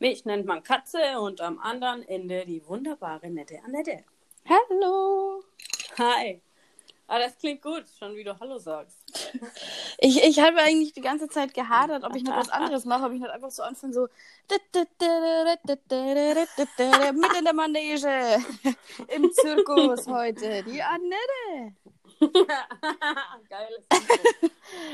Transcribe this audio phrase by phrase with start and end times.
[0.00, 4.02] Mich nennt man Katze und am anderen Ende die wunderbare, nette Annette.
[4.48, 5.44] Hallo.
[5.98, 6.40] Hi.
[7.06, 8.96] Ah, das klingt gut, schon wie du Hallo sagst.
[9.98, 13.12] Ich, ich habe eigentlich die ganze Zeit gehadert, ob ich noch was anderes mache, ob
[13.12, 14.08] ich nicht einfach so anfange, so
[14.48, 14.62] mit
[17.38, 18.38] in der Manege
[19.08, 21.76] im Zirkus heute, die Annette.
[23.50, 23.84] Geiles.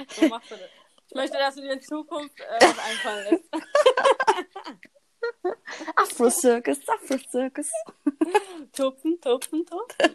[0.08, 0.68] So machst du das.
[1.08, 3.48] Ich möchte, dass du dir in Zukunft äh, was einfallen lässt.
[5.96, 7.70] Afro-Circus, Afro-Circus.
[8.72, 10.14] Tupfen, tupfen, tupfen.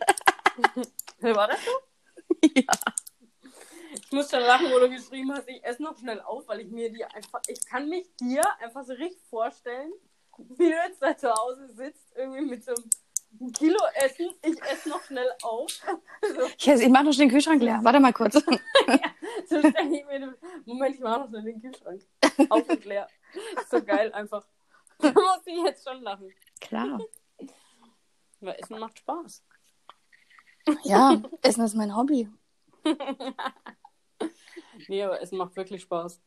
[1.35, 1.71] War das so?
[2.55, 2.73] Ja.
[3.93, 6.69] Ich muss schon lachen, wo du geschrieben hast, ich esse noch schnell auf, weil ich
[6.69, 9.91] mir die einfach, ich kann mich dir einfach so richtig vorstellen,
[10.37, 14.89] wie du jetzt da zu Hause sitzt, irgendwie mit so einem Kilo Essen, ich esse
[14.89, 15.71] noch schnell auf.
[16.21, 17.79] So, Ich, ich mache noch schnell den Kühlschrank leer.
[17.81, 18.33] Warte mal kurz.
[19.49, 22.01] so stelle ich mir Moment, ich mache noch schnell den Kühlschrank.
[22.49, 23.07] Auf und leer.
[23.55, 24.45] Ist so geil einfach.
[25.13, 26.33] Da muss ich jetzt schon lachen.
[26.59, 26.99] Klar.
[28.39, 29.43] Weil Essen macht Spaß.
[30.83, 32.27] Ja, Essen ist mein Hobby.
[34.87, 36.21] Nee, aber Essen macht wirklich Spaß.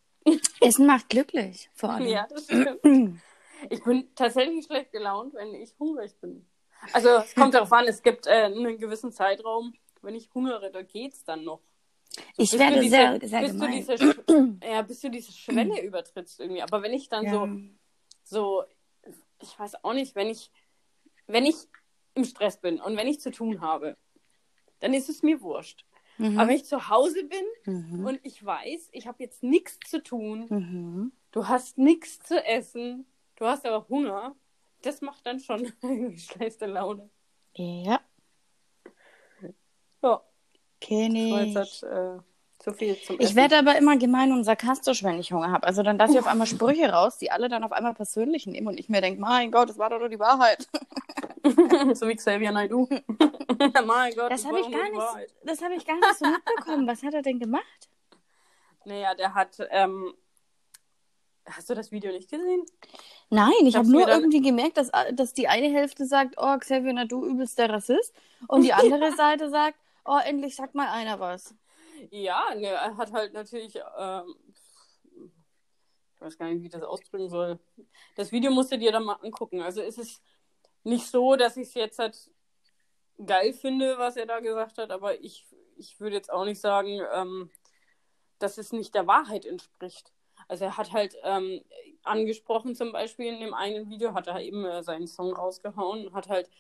[0.60, 2.06] Essen macht glücklich, vor allem.
[2.06, 2.80] Ja, das stimmt.
[3.70, 6.46] Ich bin tatsächlich schlecht gelaunt, wenn ich hungrig bin.
[6.92, 10.82] Also es kommt darauf an, es gibt äh, einen gewissen Zeitraum, wenn ich hungere, da
[10.82, 11.62] geht's dann noch.
[12.36, 13.86] Ich Bis werde du diese, sehr, sehr bis gemein.
[13.86, 16.60] Du diese, ja, bis du diese Schwelle übertrittst irgendwie.
[16.60, 17.30] Aber wenn ich dann Ja.
[17.32, 17.48] so,
[18.24, 18.64] so,
[19.40, 20.50] ich weiß auch nicht, wenn ich,
[21.26, 21.56] wenn ich
[22.14, 23.96] im Stress bin und wenn ich zu tun habe,
[24.80, 25.84] dann ist es mir wurscht.
[26.18, 26.38] Mhm.
[26.38, 28.04] Aber wenn ich zu Hause bin Mhm.
[28.06, 31.12] und ich weiß, ich habe jetzt nichts zu tun, Mhm.
[31.32, 34.34] du hast nichts zu essen, du hast aber Hunger,
[34.82, 35.72] das macht dann schon
[36.18, 37.08] schlechte Laune.
[37.56, 38.00] Ja,
[40.02, 40.22] Ja,
[40.80, 41.56] kenne ich.
[41.56, 42.18] halt, äh,
[42.64, 45.66] zu viel zum Ich werde aber immer gemein und sarkastisch, wenn ich Hunger habe.
[45.66, 48.66] Also dann lasse ich auf einmal Sprüche raus, die alle dann auf einmal persönlich nehmen
[48.66, 50.66] und ich mir denke, mein Gott, das war doch nur die Wahrheit.
[51.94, 52.88] so wie Xavier Naidoo.
[53.84, 56.86] mein Gott, Das habe ich gar nicht, das habe ich gar nicht so mitbekommen.
[56.86, 57.88] Was hat er denn gemacht?
[58.86, 60.14] Naja, der hat, ähm,
[61.44, 62.64] hast du das Video nicht gesehen?
[63.28, 66.94] Nein, ich habe nur dann- irgendwie gemerkt, dass, dass die eine Hälfte sagt, oh, Xavier
[66.94, 68.14] Nadu übelst der Rassist
[68.48, 71.54] und die andere Seite sagt, oh, endlich sagt mal einer was.
[72.10, 74.34] Ja, ne, er hat halt natürlich, ähm,
[76.14, 77.58] ich weiß gar nicht, wie ich das ausdrücken soll.
[78.16, 79.60] Das Video musst du dir dann mal angucken.
[79.60, 80.22] Also es ist
[80.82, 82.30] nicht so, dass ich es jetzt halt
[83.24, 87.00] geil finde, was er da gesagt hat, aber ich, ich würde jetzt auch nicht sagen,
[87.12, 87.50] ähm,
[88.38, 90.12] dass es nicht der Wahrheit entspricht.
[90.48, 91.62] Also er hat halt ähm,
[92.02, 96.14] angesprochen, zum Beispiel in dem einen Video hat er eben äh, seinen Song rausgehauen und
[96.14, 96.50] hat halt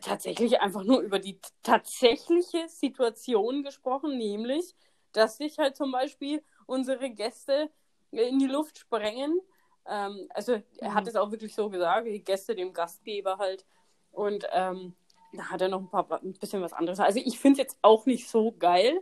[0.00, 4.74] tatsächlich einfach nur über die tatsächliche Situation gesprochen, nämlich,
[5.12, 7.70] dass sich halt zum Beispiel unsere Gäste
[8.10, 9.40] in die Luft sprengen.
[9.86, 11.08] Ähm, also er hat Mhm.
[11.08, 13.66] es auch wirklich so gesagt, die Gäste dem Gastgeber halt.
[14.12, 14.94] Und ähm,
[15.32, 17.00] da hat er noch ein, paar, ein bisschen was anderes.
[17.00, 19.00] Also ich finde es jetzt auch nicht so geil.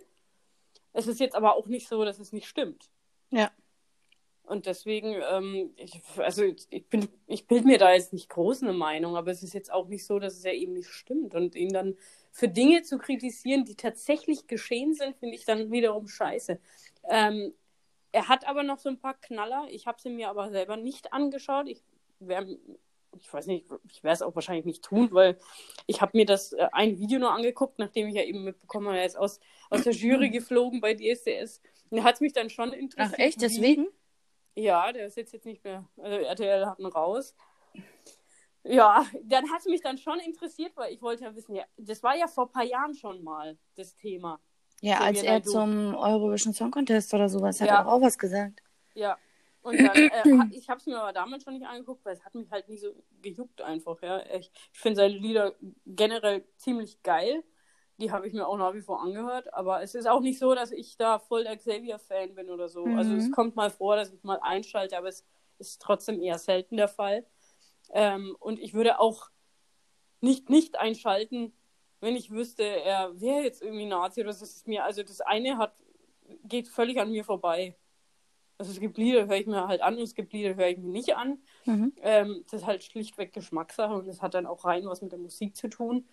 [0.93, 2.91] Es ist jetzt aber auch nicht so, dass es nicht stimmt.
[3.31, 3.51] Ja.
[4.45, 8.73] Und deswegen, ähm, ich, also ich, bin, ich bilde mir da jetzt nicht groß eine
[8.73, 11.35] Meinung, aber es ist jetzt auch nicht so, dass es ja eben nicht stimmt.
[11.37, 11.97] Und ihn dann
[12.33, 16.59] für Dinge zu kritisieren, die tatsächlich geschehen sind, finde ich dann wiederum scheiße.
[17.09, 17.55] Ähm,
[18.13, 19.69] er hat aber noch so ein paar Knaller.
[19.71, 21.69] Ich habe sie mir aber selber nicht angeschaut.
[21.69, 21.85] Ich
[22.19, 22.45] wär,
[23.17, 25.39] ich weiß nicht, ich werde es auch wahrscheinlich nicht tun, weil
[25.87, 28.99] ich habe mir das äh, ein Video nur angeguckt, nachdem ich ja eben mitbekommen habe,
[28.99, 29.39] er ist aus,
[29.71, 31.61] aus der Jury geflogen bei DSDS.
[31.91, 33.15] Und hat es mich dann schon interessiert.
[33.15, 33.87] Ach echt, wie- deswegen?
[34.55, 35.89] Ja, der ist jetzt, jetzt nicht mehr.
[35.97, 37.35] Also RTL hat ihn raus.
[38.63, 42.03] Ja, dann hat es mich dann schon interessiert, weil ich wollte ja wissen, ja, das
[42.03, 44.39] war ja vor ein paar Jahren schon mal das Thema.
[44.83, 47.81] Ja, So als er zum Eurovision Song Contest oder sowas hat Ja.
[47.81, 48.63] er auch was gesagt.
[48.95, 49.17] Ja.
[49.63, 50.23] Und dann, äh,
[50.55, 52.79] ich habe es mir aber damals schon nicht angeguckt, weil es hat mich halt nie
[52.79, 54.23] so gejuckt einfach, ja.
[54.37, 55.55] Ich, ich finde seine Lieder
[55.87, 57.43] generell ziemlich geil.
[58.01, 59.53] Die habe ich mir auch nach wie vor angehört.
[59.53, 62.95] Aber es ist auch nicht so, dass ich da voll der Xavier-Fan bin oder so.
[62.95, 63.19] Also Mhm.
[63.19, 65.27] es kommt mal vor, dass ich mal einschalte, aber es
[65.59, 67.27] ist trotzdem eher selten der Fall.
[67.93, 69.31] Ähm, und ich würde auch
[70.21, 71.53] nicht nicht einschalten,
[72.01, 74.41] wenn ich wüsste, er wäre jetzt irgendwie Nazi oder so.
[74.41, 75.75] Das ist mir, also das eine hat,
[76.45, 77.77] geht völlig an mir vorbei.
[78.57, 80.79] Also es gibt Lieder, höre ich mir halt an und es gibt Lieder, höre ich
[80.79, 81.43] mir nicht an.
[81.67, 81.93] Mhm.
[82.03, 85.19] Ähm, das ist halt schlichtweg Geschmackssache und das hat dann auch rein was mit der
[85.19, 86.07] Musik zu tun.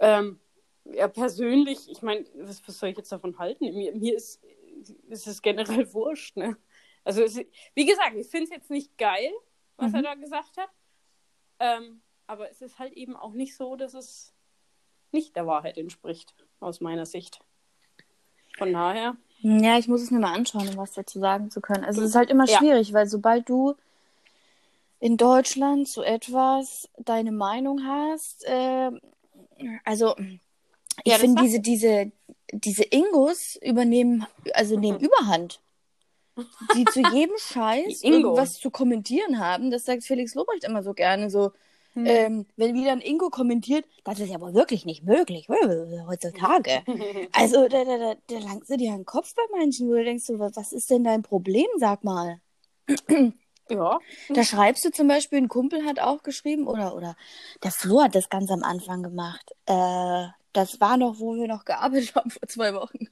[0.00, 0.40] Ähm,
[0.84, 3.64] ja, persönlich, ich meine, was, was soll ich jetzt davon halten?
[3.74, 4.42] Mir, mir ist,
[5.08, 6.56] ist es generell wurscht, ne?
[7.04, 7.36] Also, es,
[7.74, 9.32] wie gesagt, ich finde es jetzt nicht geil,
[9.76, 9.96] was Mhm.
[9.96, 10.70] er da gesagt hat.
[11.58, 14.32] Ähm, aber es ist halt eben auch nicht so, dass es
[15.10, 17.40] nicht der Wahrheit entspricht, aus meiner Sicht.
[18.56, 21.84] Von daher, Ja, ich muss es mir mal anschauen, um was dazu sagen zu können.
[21.84, 22.58] Also es ist halt immer Ja.
[22.58, 23.74] schwierig, weil sobald du
[25.00, 28.44] in Deutschland zu etwas deine Meinung hast.
[28.44, 28.92] Äh,
[29.84, 30.14] also,
[31.04, 32.12] ich Ja, finde, diese, diese,
[32.52, 35.60] diese Ingos übernehmen, also nehmen Überhand.
[36.60, 39.70] Die zu jedem Scheiß irgendwas zu kommentieren haben.
[39.70, 41.28] Das sagt Felix Lobrecht immer so gerne.
[41.30, 41.52] So,
[41.94, 42.06] Hm.
[42.06, 46.82] ähm, wenn wieder ein Ingo kommentiert, das ist ja wohl wirklich nicht möglich heutzutage.
[47.32, 50.04] Also, da, da, da, da langst du dir an den Kopf bei manchen, wo du
[50.04, 52.40] denkst, so, was ist denn dein Problem, sag mal.
[53.68, 53.98] ja.
[54.28, 57.16] Da schreibst du zum Beispiel, ein Kumpel hat auch geschrieben, oder, oder
[57.62, 59.52] der Flo hat das ganz am Anfang gemacht.
[59.66, 63.08] Äh, das war noch, wo wir noch gearbeitet haben vor zwei Wochen.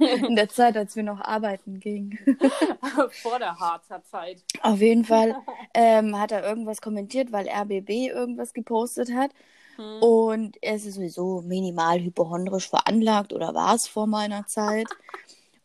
[0.00, 2.18] In der Zeit, als wir noch arbeiten gingen.
[3.22, 4.42] Vor der Harzer Zeit.
[4.62, 5.34] Auf jeden Fall
[5.74, 9.30] ähm, hat er irgendwas kommentiert, weil RBB irgendwas gepostet hat.
[9.76, 10.02] Hm.
[10.02, 14.86] Und er ist sowieso minimal hypochondrisch veranlagt oder war es vor meiner Zeit.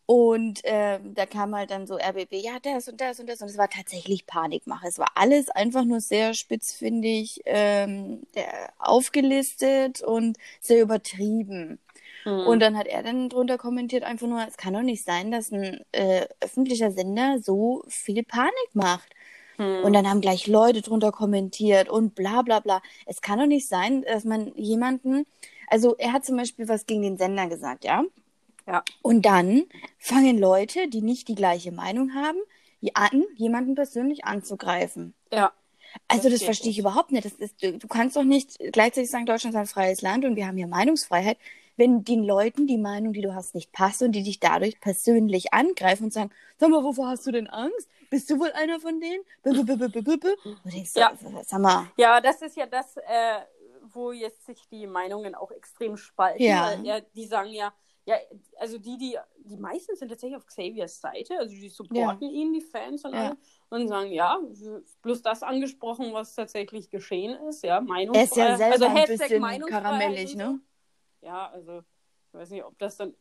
[0.06, 3.42] Und ähm, da kam halt dann so RBB, ja, das und das und das.
[3.42, 4.88] Und es war tatsächlich Panikmache.
[4.88, 11.80] Es war alles einfach nur sehr spitzfindig ähm, der, aufgelistet und sehr übertrieben.
[12.24, 12.48] Hm.
[12.48, 15.52] Und dann hat er dann drunter kommentiert, einfach nur, es kann doch nicht sein, dass
[15.52, 19.10] ein äh, öffentlicher Sender so viel Panik macht.
[19.58, 19.84] Hm.
[19.84, 22.82] Und dann haben gleich Leute drunter kommentiert und bla bla bla.
[23.06, 25.26] Es kann doch nicht sein, dass man jemanden,
[25.68, 28.04] also er hat zum Beispiel was gegen den Sender gesagt, ja?
[28.68, 28.84] Ja.
[29.02, 29.64] Und dann
[30.00, 32.40] fangen Leute, die nicht die gleiche Meinung haben,
[32.94, 35.14] an, jemanden persönlich anzugreifen.
[35.32, 35.54] Ja.
[36.08, 36.86] Also Das das, verstehe ich nicht.
[36.86, 37.26] überhaupt nicht.
[37.26, 40.36] Das ist, du du kannst doch nicht gleichzeitig sagen, Deutschland ist ein freies Land und
[40.36, 41.38] wir haben hier Meinungsfreiheit,
[41.78, 45.54] wenn den Leuten die Meinung, die du hast, nicht passt und die dich dadurch persönlich
[45.54, 47.88] angreifen und sagen, sag mal, wovor hast du denn Angst?
[48.10, 49.24] Bist du wohl einer von denen?
[49.44, 51.12] Denkst, Ja.
[51.24, 51.44] ja.
[51.46, 53.40] sag mal, Ja, das ist ja das, äh,
[53.92, 56.44] wo jetzt sich die Meinungen auch extrem spalten.
[56.44, 56.68] Ja.
[56.78, 57.74] Weil, ja, die sagen ja,
[58.06, 58.16] ja,
[58.58, 62.62] also die, die, die meisten sind tatsächlich auf Xaviers Seite, also die supporten ihn, die
[62.62, 63.20] Fans und Ja.
[63.28, 63.38] alle,
[63.70, 64.40] und sagen, ja,
[65.02, 68.28] bloß das angesprochen, was tatsächlich geschehen ist, ja, er Meinungsfreiheit.
[68.32, 70.60] ist ja selber also ein Hashtag bisschen karamellig, ne?
[71.22, 71.28] So.
[71.28, 73.14] Ja, also, ich weiß nicht, ob das dann,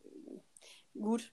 [1.00, 1.32] gut,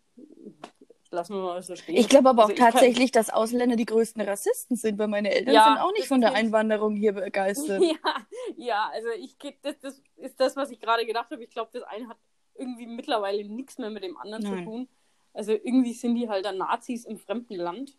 [1.11, 1.95] lassen wir mal so stehen.
[1.97, 5.07] Ich glaube aber auch Also ich kann- tatsächlich, dass Ausländer die größten Rassisten sind, weil
[5.07, 6.33] meine Eltern Ja, sind auch nicht von der.
[6.33, 7.81] Einwanderung hier begeistert.
[7.83, 11.43] Ja, ja, also ich das, das ist das, was ich gerade gedacht habe.
[11.43, 12.17] Ich glaube, das eine hat
[12.59, 14.57] irgendwie mittlerweile nichts mehr mit dem anderen Nein.
[14.57, 14.88] zu tun.
[15.33, 17.95] Also irgendwie sind die halt dann Nazis im fremden Land.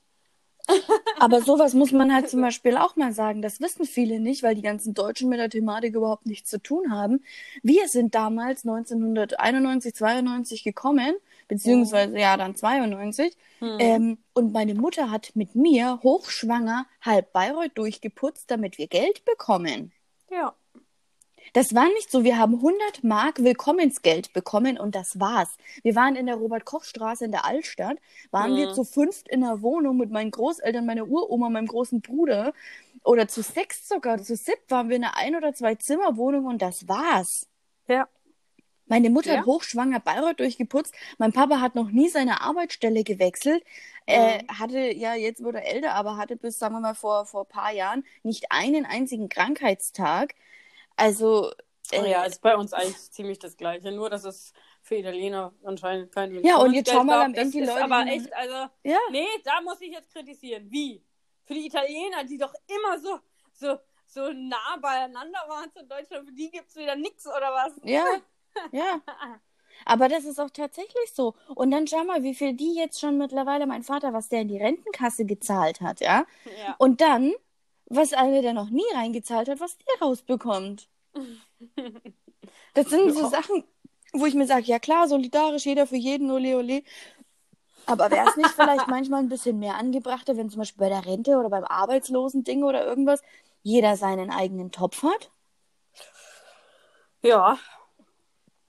[1.18, 3.42] Aber sowas muss man halt zum Beispiel auch mal sagen.
[3.42, 6.90] Das wissen viele nicht, weil die ganzen Deutschen mit der Thematik überhaupt nichts zu tun
[6.90, 7.22] haben.
[7.62, 11.14] Wir sind damals 1991, 92 gekommen,
[11.48, 13.36] beziehungsweise ja dann 92.
[13.58, 13.76] Hm.
[13.78, 19.92] Ähm, und meine Mutter hat mit mir hochschwanger halb Bayreuth durchgeputzt, damit wir Geld bekommen.
[20.30, 20.54] Ja.
[21.52, 25.56] Das war nicht so, wir haben 100 Mark Willkommensgeld bekommen und das war's.
[25.82, 27.98] Wir waren in der Robert-Koch-Straße in der Altstadt,
[28.30, 28.56] waren Mhm.
[28.56, 32.52] wir zu fünft in der Wohnung mit meinen Großeltern, meiner Uroma, meinem großen Bruder
[33.04, 36.86] oder zu sechs sogar, zu siebt waren wir in einer Ein- oder Zwei-Zimmer-Wohnung und das
[36.88, 37.46] war's.
[37.88, 38.08] Ja.
[38.86, 39.38] Meine Mutter Ja.
[39.40, 40.94] hat hochschwanger Bayreuth durchgeputzt.
[41.18, 43.62] Mein Papa hat noch nie seine Arbeitsstelle gewechselt.
[44.06, 47.42] Äh, hatte, ja, jetzt wurde er älter, aber hatte bis, sagen wir mal, vor, vor
[47.42, 50.34] ein paar Jahren nicht einen einzigen Krankheitstag.
[51.00, 51.50] Also,
[51.92, 53.90] Oh äh, ja, ist bei uns eigentlich ziemlich das Gleiche.
[53.90, 54.52] Nur, dass es
[54.82, 57.84] für Italiener anscheinend kein Ja, und jetzt Willkommensgeld schau mal am Ende die ist Leute,
[57.84, 58.98] Aber echt, also, ja.
[59.10, 60.70] nee, da muss ich jetzt kritisieren.
[60.70, 61.04] Wie?
[61.44, 63.18] Für die Italiener, die doch immer so,
[63.52, 67.72] so, so nah beieinander waren zu Deutschland, für die gibt es wieder nichts oder was?
[67.82, 68.04] Ja,
[68.72, 69.00] ja.
[69.84, 71.34] Aber das ist auch tatsächlich so.
[71.54, 74.48] Und dann schau mal, wie viel die jetzt schon mittlerweile, mein Vater, was der in
[74.48, 76.26] die Rentenkasse gezahlt hat, ja.
[76.44, 76.76] Ja.
[76.78, 77.32] Und dann,
[77.90, 80.88] was einer, der noch nie reingezahlt hat, was der rausbekommt.
[82.74, 83.28] Das sind so.
[83.28, 83.64] Sachen,
[84.12, 86.82] wo ich mir sage, ja klar, solidarisch, jeder für jeden, ole ole.
[87.86, 91.04] Aber wäre es nicht vielleicht manchmal ein bisschen mehr angebrachter, wenn zum Beispiel bei der
[91.06, 93.22] Rente oder beim Arbeitslosending oder irgendwas
[93.62, 95.30] jeder seinen eigenen Topf hat?
[97.22, 97.58] Ja.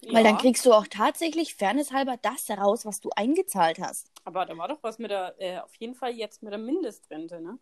[0.09, 0.37] Weil dann Ja.
[0.37, 4.11] kriegst du auch tatsächlich fairnesshalber das heraus, was du eingezahlt hast.
[4.23, 7.39] Aber da war doch was mit der, äh, auf jeden Fall jetzt mit der Mindestrente,
[7.41, 7.59] ne?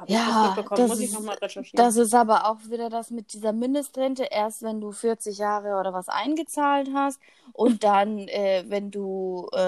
[0.00, 0.80] Hab ich Ja, das mitbekommen?
[0.80, 1.76] das Muss ich ist- nochmal recherchieren.
[1.84, 5.92] Das ist aber auch wieder das mit dieser Mindestrente, erst wenn du 40 Jahre oder
[5.92, 7.20] was eingezahlt hast
[7.52, 9.58] und dann, äh, wenn du, äh,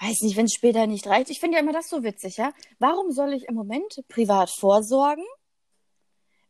[0.00, 1.30] weiß nicht, wenn es später nicht reicht.
[1.30, 2.52] Ich finde ja immer das so witzig, ja.
[2.78, 5.24] Warum soll ich im Moment privat vorsorgen,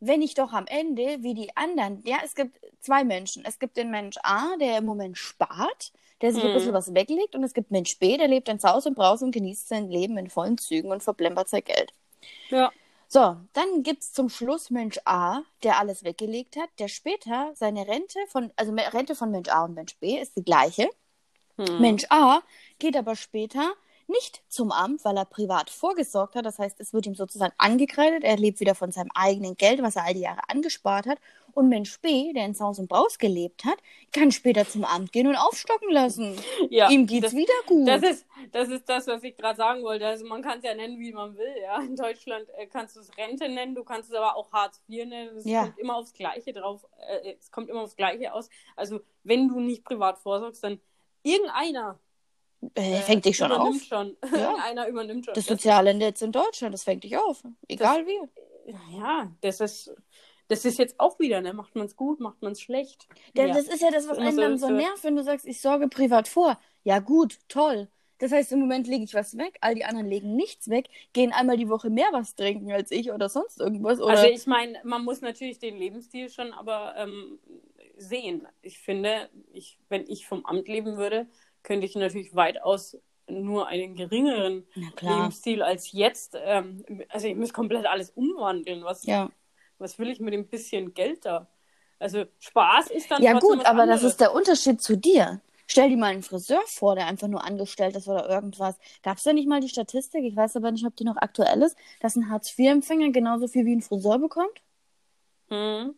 [0.01, 3.45] wenn ich doch am Ende, wie die anderen, ja, es gibt zwei Menschen.
[3.45, 5.93] Es gibt den Mensch A, der im Moment spart,
[6.23, 6.55] der sich ein Mhm.
[6.55, 9.33] bisschen was weglegt und es gibt Mensch B, der lebt in Saus und Braus und
[9.33, 11.93] genießt sein Leben in vollen Zügen und verplempert sein Geld.
[12.51, 12.71] Ja.
[13.11, 18.19] So, dann gibt's zum Schluss Mensch A, der alles weggelegt hat, der später seine Rente
[18.29, 20.91] von, also Rente von Mensch A und Mensch B ist die gleiche.
[21.57, 21.81] Hm.
[21.81, 22.43] Mensch A
[22.79, 23.73] geht aber später
[24.09, 26.45] nicht zum Amt, weil er privat vorgesorgt hat.
[26.45, 28.25] Das heißt, es wird ihm sozusagen angekreidet.
[28.25, 31.19] Er lebt wieder von seinem eigenen Geld, was er all die Jahre angespart hat.
[31.59, 33.79] Und Mensch B, der in Saus und Braus gelebt hat,
[34.13, 36.37] kann später zum Amt gehen und aufstocken lassen.
[36.71, 37.89] Ja, ihm geht's das, wieder gut.
[37.89, 40.07] Das ist, das ist das, was ich gerade sagen wollte.
[40.07, 41.53] Also man kann es ja nennen, wie man will.
[41.61, 44.81] Ja, in Deutschland äh, kannst du es Rente nennen, du kannst es aber auch Hartz
[44.89, 45.37] IV nennen.
[45.37, 45.65] Es Ja.
[45.65, 46.87] kommt immer aufs Gleiche drauf.
[47.09, 48.49] Äh, es kommt immer aufs Gleiche aus.
[48.77, 50.81] Also wenn du nicht privat vorsorgst, dann
[51.25, 51.99] irgendeiner
[52.75, 53.59] äh, fängt dich schon auf.
[53.59, 54.17] übernimmt schon.
[54.23, 55.35] irgendeiner übernimmt schon.
[55.35, 57.43] Das soziale Netz in Deutschland, das fängt dich auf.
[57.67, 58.19] Egal wie.
[58.97, 59.93] ja, das ist,
[60.49, 61.53] das ist jetzt auch wieder, ne?
[61.53, 63.07] Macht man es gut, macht man es schlecht?
[63.37, 63.55] Ja, ja.
[63.55, 65.89] Das ist ja das, was einen so- dann so nervt, wenn du sagst, ich sorge
[65.89, 66.59] privat vor.
[66.85, 67.89] Ja, gut, toll.
[68.21, 71.33] Das heißt, im Moment lege ich was weg, all die anderen legen nichts weg, gehen
[71.33, 74.01] einmal die Woche mehr was trinken als ich oder sonst irgendwas.
[74.01, 77.39] Oder Also ich meine, man muss natürlich den Lebensstil schon aber ähm,
[77.97, 78.49] sehen.
[78.61, 81.29] Ich finde, ich, wenn ich vom Amt leben würde,
[81.63, 84.67] könnte ich natürlich weitaus nur einen geringeren.
[85.01, 86.37] Lebensstil als jetzt.
[86.41, 88.83] Ähm, also ich muss komplett alles umwandeln.
[88.83, 89.31] Was, Ja.
[89.79, 91.49] Was will ich mit dem bisschen Geld da?
[91.99, 94.13] Also Spaß ist dann Ja, gut, aber das anderes.
[94.13, 95.41] ist der Unterschied zu dir.
[95.67, 98.77] Stell dir mal einen Friseur vor, der einfach nur angestellt ist oder irgendwas.
[99.03, 101.61] Gab es da nicht mal die Statistik, ich weiß aber nicht, ob die noch aktuell
[101.63, 104.63] ist, dass ein Hartz-IV-Empfänger genauso viel wie ein Friseur bekommt?
[105.49, 105.95] Hm,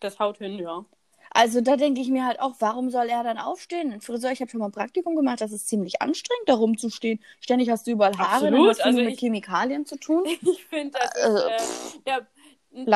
[0.00, 0.84] das haut hin, ja.
[1.30, 3.92] Also da denke ich mir halt auch, warum soll er dann aufstehen?
[3.92, 7.18] Ein Friseur, ich habe schon mal ein Praktikum gemacht, das ist ziemlich anstrengend, da rumzustehen.
[7.40, 10.24] Ständig hast du überall Haare, dann Absolut, hast du also mit ich- Chemikalien zu tun.
[10.42, 12.26] Ich finde, das ist äh, ständig der
[12.74, 12.86] in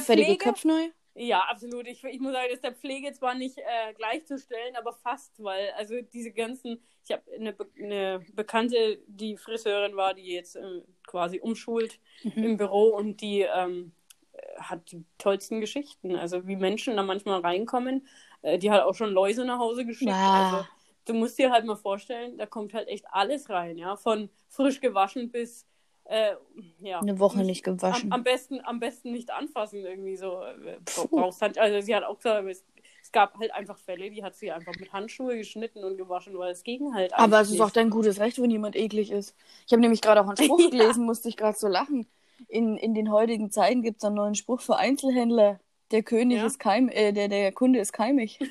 [0.00, 0.88] fertige Pflege- Köpfe neu.
[1.14, 1.86] Ja, absolut.
[1.88, 5.70] Ich, ich muss sagen, das ist der Pflege zwar nicht äh, gleichzustellen, aber fast, weil
[5.76, 10.80] also diese ganzen, ich habe eine, Be eine Bekannte, die Friseurin war, die jetzt äh,
[11.06, 12.42] quasi umschult Mhm.
[12.44, 13.92] im Büro und die ähm,
[14.32, 16.16] äh, hat die tollsten Geschichten.
[16.16, 18.06] Also wie Menschen da manchmal reinkommen,
[18.40, 20.10] äh, die hat auch schon Läuse nach Hause geschickt.
[20.12, 20.16] Wow.
[20.16, 20.66] Also
[21.04, 24.80] du musst dir halt mal vorstellen, da kommt halt echt alles rein, ja, von frisch
[24.80, 25.66] gewaschen bis
[26.12, 26.36] äh,
[26.80, 28.12] ja, Eine Woche nicht gewaschen.
[28.12, 30.42] am, am besten, am besten nicht anfassen, irgendwie so.
[30.42, 30.78] äh,
[31.10, 32.64] Brauchst halt, also sie hat auch gesagt, es,
[33.02, 36.52] es gab halt einfach Fälle, die hat sie einfach mit Handschuhe geschnitten und gewaschen, weil
[36.52, 37.76] es ging halt Aber es ist auch nicht.
[37.76, 39.34] dein gutes Recht, wenn jemand eklig ist.
[39.66, 42.06] Ich habe nämlich gerade auch einen Spruch gelesen, musste ich gerade so lachen.
[42.48, 45.60] In, in den heutigen Zeiten gibt es einen neuen Spruch für Einzelhändler.
[45.92, 46.46] Der König Ja?
[46.46, 48.38] ist keim, äh, der, der Kunde ist keimig.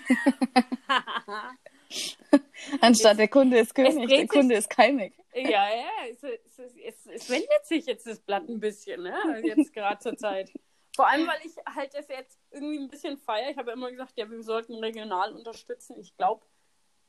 [2.81, 5.13] Anstatt der Kunde ist König, der sich- Kunde ist keimig.
[5.33, 9.41] Ja, ja, es, es, es, es, wendet sich jetzt das Blatt ein bisschen, ne?
[9.43, 10.51] Jetzt gerade zur Zeit.
[10.95, 13.51] Vor allem, weil ich halt das jetzt irgendwie ein bisschen feiere.
[13.51, 15.97] Ich habe immer gesagt, ja, wir sollten regional unterstützen.
[15.99, 16.45] Ich glaube,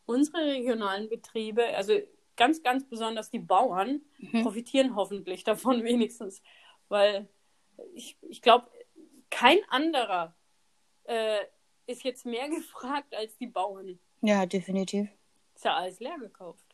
[0.07, 1.99] unsere regionalen Betriebe, also
[2.37, 4.43] ganz, ganz besonders die Bauern, Mhm.
[4.43, 6.43] profitieren hoffentlich davon wenigstens.
[6.89, 7.29] Weil
[7.95, 8.71] ich, ich glaube,
[9.31, 10.37] kein anderer
[11.05, 11.41] äh,
[11.87, 13.99] ist jetzt mehr gefragt als die Bauern.
[14.21, 15.09] Ja, definitiv.
[15.55, 16.72] Ist ja alles leer gekauft.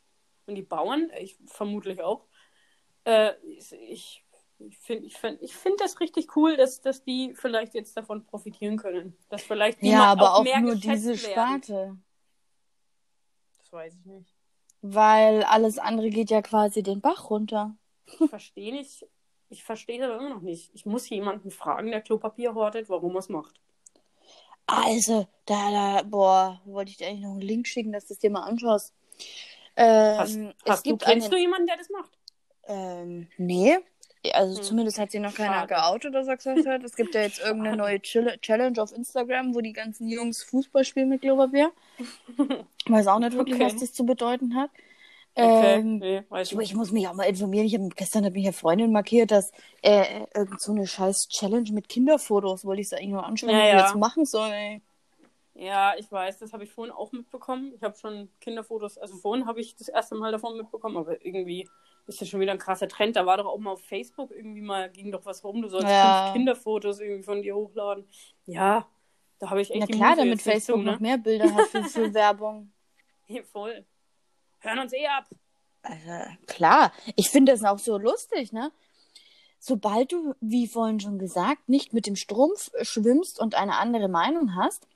[0.49, 2.25] Und die Bauern, ich vermutlich auch,
[3.05, 4.25] äh, ich,
[4.59, 8.25] ich finde ich find, ich find das richtig cool, dass, dass die vielleicht jetzt davon
[8.25, 9.15] profitieren können.
[9.29, 11.19] Dass vielleicht die Ja, aber auch mehr nur diese werden.
[11.19, 11.99] Sparte.
[13.59, 14.35] Das weiß ich nicht.
[14.81, 17.77] Weil alles andere geht ja quasi den Bach runter.
[18.07, 19.07] Ich verstehe nicht.
[19.51, 20.71] Ich verstehe aber immer noch nicht.
[20.75, 23.61] Ich muss jemanden fragen, der Klopapier hortet, warum er es macht.
[24.67, 28.21] Also, da, da, boah, wollte ich dir eigentlich noch einen Link schicken, dass du es
[28.21, 28.95] dir mal anschaust.
[29.79, 32.11] Ähm, Hast, es hast du, gibt kennst eine, du jemanden, der das macht?
[32.67, 33.77] ähm, nee.
[34.35, 34.61] Also Hm.
[34.61, 36.83] zumindest hat sie noch keiner geoutet oder so gesagt hat.
[36.85, 41.09] Es gibt ja jetzt irgendeine neue Challenge auf Instagram, wo die ganzen Jungs Fußball spielen
[41.09, 41.73] mit Klopapier.
[42.87, 43.61] Weiß auch nicht wirklich, Okay.
[43.61, 44.71] was das zu bedeuten hat.
[45.41, 47.67] Okay, Ähm, nee, ich, ich muss mich auch mal informieren.
[47.67, 51.71] Ich hab, gestern hat mich eine Freundin markiert, dass äh, irgend so eine scheiß Challenge
[51.73, 53.83] mit Kinderfotos, wollte ich es eigentlich nur anschauen, Ja, wie wir ja.
[53.83, 54.83] das machen soll, ey.
[55.61, 57.73] Ja, ich weiß, das habe ich vorhin auch mitbekommen.
[57.75, 61.69] Ich habe schon Kinderfotos, also vorhin habe ich das erste Mal davon mitbekommen, aber irgendwie
[62.07, 63.17] ist das schon wieder ein krasser Trend.
[63.17, 65.89] Da war doch auch mal auf Facebook irgendwie mal, ging doch was rum, du sollst
[65.89, 66.31] Ja.
[66.33, 68.07] Kinderfotos irgendwie von dir hochladen.
[68.47, 68.87] Ja,
[69.41, 70.93] da habe ich echt Na die klar, Muße damit Facebook zu, ne?
[70.93, 72.73] noch mehr Bilder hat für, für Werbung.
[73.27, 73.85] Hier, voll.
[74.61, 75.27] Hören uns eh ab.
[75.83, 76.93] Also, klar.
[77.17, 78.71] Ich finde das auch so lustig, ne?
[79.59, 84.55] Sobald du, wie vorhin schon gesagt, nicht mit dem Strumpf schwimmst und eine andere Meinung
[84.55, 84.87] hast,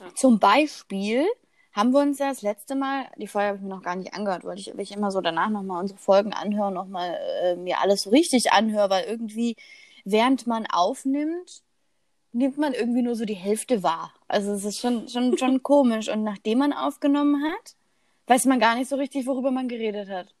[0.00, 0.06] Ja.
[0.14, 1.26] zum Beispiel
[1.72, 4.14] haben wir uns ja das letzte Mal, die Folge habe ich mir noch gar nicht
[4.14, 7.80] angehört, weil ich, weil ich immer so danach nochmal unsere Folgen anhöre, nochmal äh, mir
[7.80, 9.56] alles so richtig anhöre, weil irgendwie,
[10.04, 11.62] während man aufnimmt,
[12.32, 14.12] nimmt man irgendwie nur so die Hälfte wahr.
[14.28, 16.08] Also es ist schon, schon, schon komisch.
[16.08, 17.74] Und nachdem man aufgenommen hat,
[18.28, 20.34] weiß man gar nicht so richtig, worüber man geredet hat.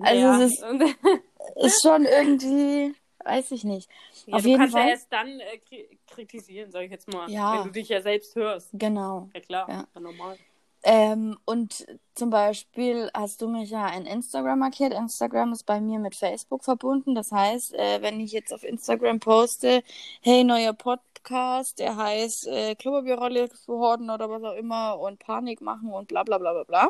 [0.00, 0.40] Also ja.
[0.40, 0.64] es ist-
[1.56, 2.94] Ist schon irgendwie,
[3.28, 3.88] weiß ich nicht.
[4.26, 4.84] ja, auf du jeden kannst Fall.
[4.86, 7.30] ja erst dann äh, kri kritisieren, sage ich jetzt mal.
[7.30, 7.58] Ja.
[7.58, 8.70] Wenn du dich ja selbst hörst.
[8.72, 9.28] Genau.
[9.34, 9.86] Ja klar, Ja.
[9.94, 10.00] ja.
[10.00, 10.36] normal.
[10.84, 14.92] Ähm, und zum Beispiel hast du mich ja in Instagram markiert.
[14.94, 17.14] Instagram ist bei mir mit Facebook verbunden.
[17.16, 19.82] Das heißt, äh, wenn ich jetzt auf Instagram poste,
[20.22, 25.90] hey, neuer Podcast, der heißt äh, Klopapierrolle horden oder was auch immer und Panik machen
[25.92, 26.88] und bla bla bla bla bla,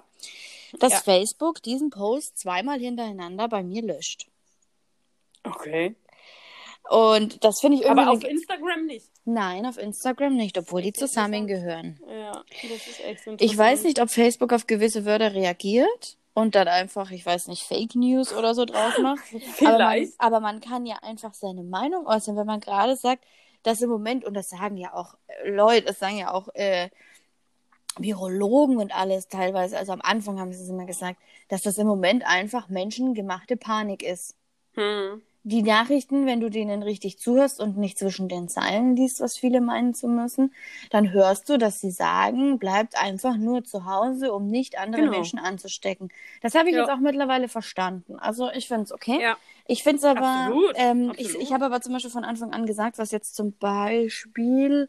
[0.79, 0.99] dass Ja.
[0.99, 4.29] Facebook diesen Post zweimal hintereinander bei mir löscht.
[5.45, 5.97] Okay.
[6.89, 8.03] Und das finde ich irgendwie.
[8.03, 9.07] Aber auf Instagram nicht.
[9.25, 12.01] Nein, auf Instagram nicht, obwohl die zusammengehören.
[12.09, 13.43] Ja, das ist echt interessant.
[13.43, 17.63] Ich weiß nicht, ob Facebook auf gewisse Wörter reagiert und dann einfach, ich weiß nicht,
[17.63, 19.25] Fake News oder so drauf macht.
[19.35, 20.13] Aber man, Vielleicht.
[20.19, 23.25] aber man kann ja einfach seine Meinung äußern, wenn man gerade sagt,
[23.65, 26.89] dass im Moment, und das sagen ja auch äh, Leute, das sagen ja auch äh,
[27.99, 31.87] Virologen und alles teilweise, also am Anfang haben sie es immer gesagt, dass das im
[31.87, 34.37] Moment einfach menschengemachte Panik ist.
[34.75, 35.23] Hm.
[35.45, 39.61] Die Nachrichten, wenn du denen richtig zuhörst und nicht zwischen den Zeilen liest, was viele
[39.61, 40.53] meinen zu müssen,
[40.91, 45.13] dann hörst du, dass sie sagen, bleibt einfach nur zu Hause, um nicht andere Genau.
[45.13, 46.11] Menschen anzustecken.
[46.43, 46.83] Das habe ich Ja.
[46.83, 48.19] jetzt auch mittlerweile verstanden.
[48.19, 49.21] Also ich finde es okay.
[49.23, 49.37] Ja.
[49.67, 51.43] Ich finde es aber, Absolut, ähm, ich, absolut.
[51.43, 54.89] ich habe aber zum Beispiel von Anfang an gesagt, was jetzt zum Beispiel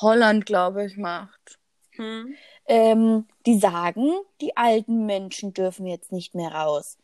[0.00, 1.58] Holland, glaube ich, macht.
[1.96, 2.34] Hm.
[2.66, 4.08] Ähm, die sagen,
[4.40, 6.96] die alten Menschen dürfen jetzt nicht mehr raus.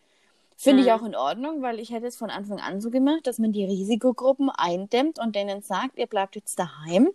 [0.61, 0.93] Finde ich Mhm.
[0.95, 3.65] auch in Ordnung, weil ich hätte es von Anfang an so gemacht, dass man die
[3.65, 7.09] Risikogruppen eindämmt und denen sagt, ihr bleibt jetzt daheim,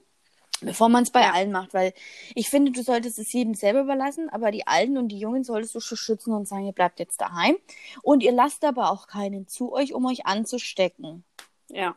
[0.62, 1.33] bevor man es bei Ja.
[1.33, 1.73] allen macht.
[1.73, 1.93] Weil
[2.35, 5.75] ich finde, du solltest es jedem selber überlassen, aber die Alten und die Jungen solltest
[5.75, 7.57] du schon schützen und sagen, ihr bleibt jetzt daheim.
[8.01, 11.25] Und ihr lasst aber auch keinen zu euch, um euch anzustecken.
[11.67, 11.95] Ja.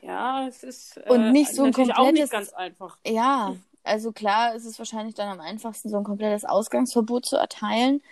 [0.00, 2.96] Ja, es ist äh, Und nicht so ein natürlich auch nicht komplettes- ganz einfach.
[3.06, 8.02] Ja, also klar ist es wahrscheinlich dann am einfachsten, so ein komplettes Ausgangsverbot zu erteilen.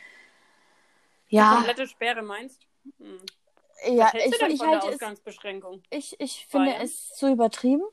[1.29, 2.67] Ja, Komplette Sperre meinst?
[2.99, 3.21] Hm.
[3.89, 5.83] ja ich, ich halte es, Ausgangsbeschränkung?
[5.91, 6.83] ich, ich finde Bayern?
[6.83, 7.85] es zu übertrieben.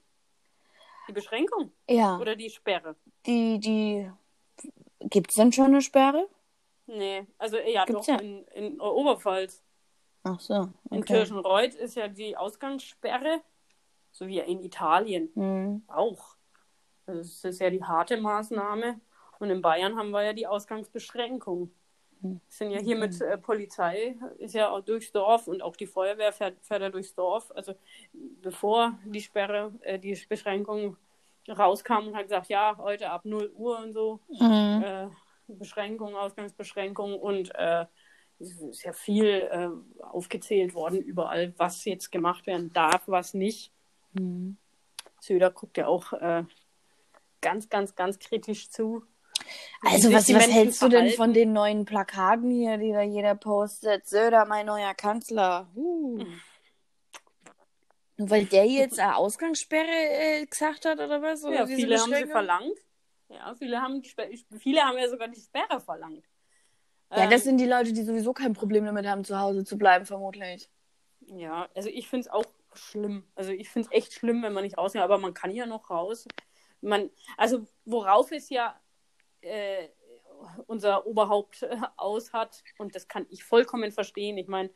[1.08, 2.96] Die Beschränkung Ja, oder die Sperre?
[3.26, 4.12] die, die,
[5.00, 6.28] gibt's denn schon eine Sperre?
[6.88, 8.20] Nee, also ja, Gibt's doch ja.
[8.20, 9.64] in, in Oberpfalz.
[10.24, 11.14] Ach so, In okay.
[11.14, 13.42] Tirschenreuth ist ja die Ausgangssperre,
[14.12, 15.84] so wie in Italien Hm.
[15.88, 16.36] auch.
[17.06, 19.00] Das ist ja die harte Maßnahme.
[19.40, 21.72] Und in Bayern haben wir ja die Ausgangsbeschränkung.
[22.50, 26.32] Sind ja hier mit äh, Polizei, ist ja auch durchs Dorf und auch die Feuerwehr
[26.32, 27.52] fährt, fährt ja durchs Dorf.
[27.56, 27.74] Also
[28.42, 30.98] bevor die Sperre, äh, die Beschränkung
[31.50, 34.84] rauskam und hat gesagt, ja, heute ab 0 Uhr und so, Mhm.
[34.84, 35.08] äh,
[35.48, 37.86] Beschränkung, Ausgangsbeschränkung und äh,
[38.40, 39.70] es ist ja viel äh,
[40.04, 43.72] aufgezählt worden überall, was jetzt gemacht werden darf, was nicht.
[44.14, 44.58] Mhm.
[45.20, 46.44] Söder guckt ja auch äh,
[47.42, 49.04] ganz, ganz, ganz kritisch zu.
[49.84, 51.18] Also was, was hältst du denn verhalten.
[51.18, 54.08] von den neuen Plakaten hier, die da jeder postet?
[54.08, 55.70] Söder, mein neuer Kanzler.
[55.76, 56.24] Uh.
[58.18, 61.44] Nur weil der jetzt eine Ausgangssperre äh, gesagt hat oder was?
[61.44, 62.78] Oder Ja, viele haben sie verlangt.
[63.30, 64.04] Ja, viele haben,
[64.60, 66.26] viele haben ja sogar die Sperre verlangt.
[67.12, 69.78] Ja, das Ähm, sind die Leute, die sowieso kein Problem damit haben, zu Hause zu
[69.78, 70.70] bleiben, vermutlich.
[71.22, 73.26] Ja, also ich finde es auch schlimm.
[73.36, 75.90] Also ich finde es echt schlimm, wenn man nicht rausgeht, aber man kann ja noch
[75.90, 76.28] raus.
[76.82, 78.80] Man, also worauf es ja
[79.42, 79.88] äh,
[80.68, 84.38] unser Oberhaupt äh, aus hat, und das kann ich vollkommen verstehen.
[84.38, 84.70] Ich meine,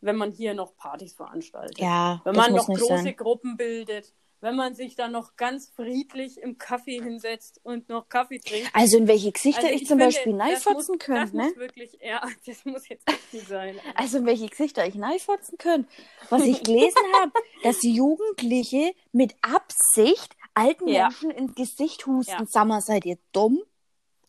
[0.00, 3.16] wenn man hier noch Partys veranstaltet, Ja, wenn man noch große sein.
[3.16, 8.40] Gruppen bildet, wenn man sich dann noch ganz friedlich im Kaffee hinsetzt und noch Kaffee
[8.40, 8.70] trinkt.
[8.74, 11.42] Also in welche Gesichter Also ich, zum finde, Beispiel neifotzen muss- Das könnte, ne?
[11.44, 13.78] muss wirklich, ja, das muss jetzt echt nicht sein.
[13.94, 15.88] Also in welche Gesichter ich neifotzen könnte.
[16.30, 21.04] Was ich gelesen habe, dass Jugendliche mit Absicht alten Ja.
[21.04, 22.32] Menschen ins Gesicht husten.
[22.32, 22.44] Ja.
[22.48, 23.62] Sag mal, seid ihr dumm?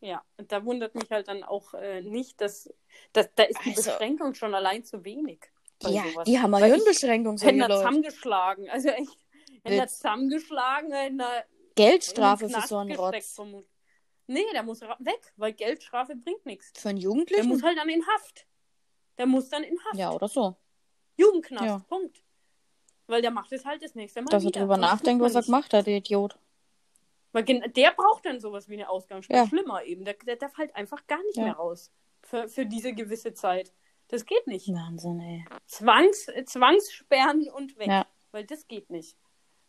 [0.04, 2.70] Ja, und da wundert mich halt dann auch äh, nicht, dass,
[3.14, 5.40] dass da ist die Also- Beschränkung schon allein zu wenig.
[5.82, 6.26] Ja, sowas.
[6.26, 8.70] die haben ich Hirnbeschränkung, hätte solche da zusammengeschlagen.
[8.70, 9.18] Also echt,
[9.64, 11.22] hätte da zusammengeschlagen, in
[11.76, 13.40] Geldstrafe den für so einen Rotz.
[14.28, 16.72] Nee, der muss weg, weil Geldstrafe bringt nichts.
[16.80, 17.48] Für einen Der Jugendlichen?
[17.48, 18.46] muss halt dann in Haft.
[19.18, 19.96] Der muss dann in Haft.
[19.98, 20.56] ja, oder so.
[21.18, 21.80] Jugendknast, Ja.
[21.88, 22.24] Punkt.
[23.08, 24.62] Weil der macht es halt das nächste Mal Dass er wieder.
[24.62, 26.38] drüber Sonst nachdenkt, was er gemacht hat, der Idiot.
[27.34, 29.42] Weil der braucht dann sowas wie eine Ausgangssperre.
[29.42, 29.48] Ja.
[29.48, 30.06] Schlimmer eben.
[30.06, 31.44] Der, der darf halt einfach gar nicht Ja.
[31.44, 31.92] mehr raus.
[32.22, 33.74] Für, für diese gewisse Zeit.
[34.08, 34.68] Das geht nicht.
[34.70, 35.46] Wahnsinn, ey.
[35.66, 37.88] Zwangs, Zwangssperren und weg.
[37.88, 38.08] Ja.
[38.32, 39.18] Weil das geht nicht.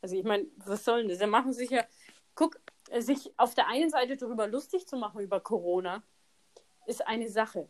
[0.02, 1.18] Also ich meine, was soll denn das?
[1.18, 1.84] Da machen sich ja,
[2.34, 2.60] guck,
[2.98, 6.02] sich auf der einen Seite darüber lustig zu machen über Corona,
[6.86, 7.68] ist eine Sache.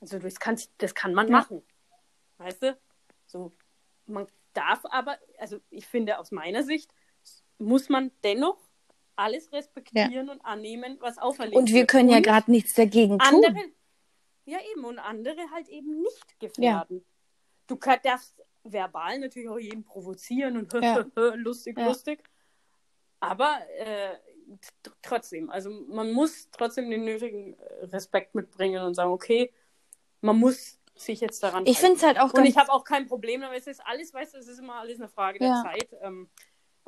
[0.00, 1.32] Also das kann, das kann man Ja.
[1.38, 1.62] machen.
[2.36, 2.78] Weißt du?
[3.24, 3.52] So,
[4.04, 6.92] man darf aber, also ich finde aus meiner Sicht,
[7.58, 8.65] muss man dennoch
[9.16, 11.90] alles respektieren und annehmen, was auferlegt Und wir wird.
[11.90, 13.44] können ja gerade nichts dagegen tun.
[13.44, 13.64] andere,
[14.44, 17.04] ja eben, und andere halt eben nicht gefährden.
[17.66, 21.04] Du kann, darfst verbal natürlich auch jeden provozieren und Ja.
[21.34, 21.86] lustig, Ja.
[21.86, 22.22] lustig.
[23.20, 24.16] Aber äh,
[25.02, 29.52] trotzdem, also man muss trotzdem den nötigen Respekt mitbringen und sagen, okay,
[30.20, 33.06] man muss sich jetzt daran Ich finde es halt auch Und ich habe auch kein
[33.06, 33.58] Problem damit.
[33.60, 35.62] Es ist alles, weißt du, es ist immer alles eine Frage der Ja.
[35.62, 35.88] Zeit.
[36.02, 36.28] Ähm,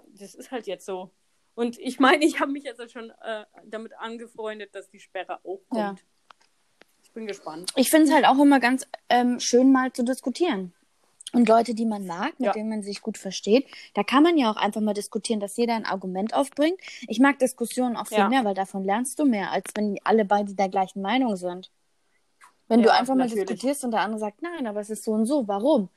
[0.09, 1.11] das ist halt jetzt so.
[1.59, 5.41] Und ich meine, ich habe mich jetzt halt schon äh, damit angefreundet, dass die Sperre
[5.45, 5.77] auch kommt.
[5.77, 5.97] Ja.
[7.03, 7.73] Ich bin gespannt.
[7.75, 10.73] Ich finde es halt auch immer ganz ähm, schön, mal zu diskutieren.
[11.33, 12.53] Und Leute, die man mag, mit Ja.
[12.53, 15.75] denen man sich gut versteht, da kann man ja auch einfach mal diskutieren, dass jeder
[15.75, 16.81] ein Argument aufbringt.
[17.09, 18.29] Ich mag Diskussionen auch viel Ja.
[18.29, 21.73] mehr, weil davon lernst du mehr, als wenn alle beide der gleichen Meinung sind.
[22.69, 23.47] Wenn du Ja, einfach mal natürlich.
[23.49, 25.89] diskutierst und der andere sagt, nein, aber es ist so und so, warum?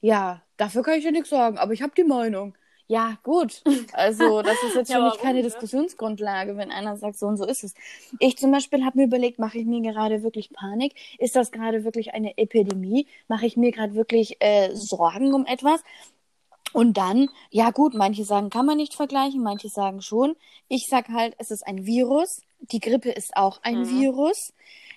[0.00, 2.56] Ja, dafür kann ich dir nichts sagen, aber ich habe die Meinung.
[2.92, 3.62] Ja, gut.
[3.94, 5.44] Also, das ist jetzt Ja, für mich warum, keine ne?
[5.44, 7.74] Diskussionsgrundlage, wenn einer sagt, so und so ist es.
[8.18, 10.94] Ich zum Beispiel habe mir überlegt, mache ich mir gerade wirklich Panik?
[11.18, 13.06] Ist das gerade wirklich eine Epidemie?
[13.28, 15.80] Mache ich mir gerade wirklich äh, Sorgen um etwas?
[16.74, 20.36] Und dann, ja gut, manche sagen, kann man nicht vergleichen, manche sagen schon.
[20.68, 22.42] Ich sag halt, es ist ein Virus.
[22.60, 23.88] Die Grippe ist auch ein Mhm.
[23.88, 24.52] Virus.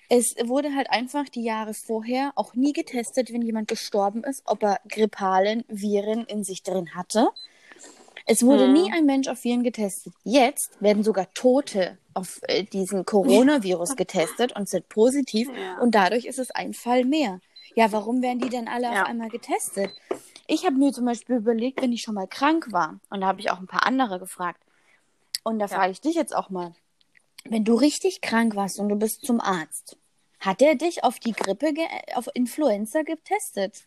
[0.08, 4.62] Es wurde halt einfach die Jahre vorher auch nie getestet, wenn jemand gestorben ist, ob
[4.62, 7.28] er grippalen Viren in sich drin hatte.
[8.28, 8.72] Es wurde Mhm.
[8.72, 10.12] nie ein Mensch auf Viren getestet.
[10.24, 15.78] Jetzt werden sogar Tote auf äh, diesen Coronavirus getestet und sind positiv Ja.
[15.80, 17.40] und dadurch ist es ein Fall mehr.
[17.76, 19.02] Ja, warum werden die denn alle Ja.
[19.02, 19.92] auf einmal getestet?
[20.48, 23.40] Ich habe mir zum Beispiel überlegt, wenn ich schon mal krank war, und da habe
[23.40, 24.60] ich auch ein paar andere gefragt.
[25.44, 25.76] Und da Ja.
[25.76, 26.74] frage ich dich jetzt auch mal,
[27.44, 29.96] wenn du richtig krank warst und du bist zum Arzt,
[30.40, 31.72] hat er dich auf die Grippe,
[32.14, 33.84] auf Influenza getestet?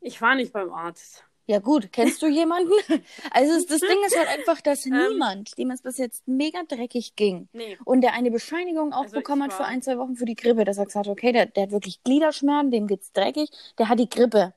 [0.00, 1.24] Ich war nicht beim Arzt.
[1.48, 2.72] Ja gut, kennst du jemanden?
[3.30, 4.92] Also das Ding ist halt einfach, dass Ähm.
[5.10, 7.78] niemand, dem es bis jetzt mega dreckig ging Nee.
[7.84, 10.34] und der eine Bescheinigung auch Also bekommen hat für war- ein, zwei Wochen für die
[10.34, 13.88] Grippe, dass er gesagt hat, okay, der, der hat wirklich Gliederschmerzen, dem geht's dreckig, der
[13.88, 14.54] hat die Grippe.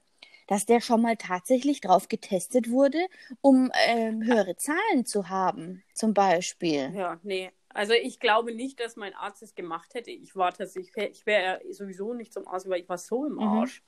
[0.48, 2.98] Dass der schon mal tatsächlich drauf getestet wurde,
[3.42, 6.92] um ähm, höhere Zahlen zu haben, zum Beispiel.
[6.96, 7.52] Ja, nee.
[7.72, 10.10] Also ich glaube nicht, dass mein Arzt es gemacht hätte.
[10.10, 13.34] Ich war tatsächlich, ich wäre ja sowieso nicht zum Arzt, weil ich war so im
[13.34, 13.42] Mhm.
[13.44, 13.84] Arsch.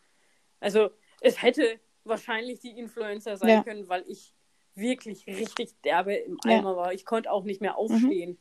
[0.59, 3.63] Also es hätte wahrscheinlich die Influencer sein Ja.
[3.63, 4.33] können, weil ich
[4.75, 6.51] wirklich richtig derbe im Ja.
[6.51, 6.57] Mhm.
[6.59, 6.93] Eimer war.
[6.93, 8.37] Ich konnte auch nicht mehr aufstehen.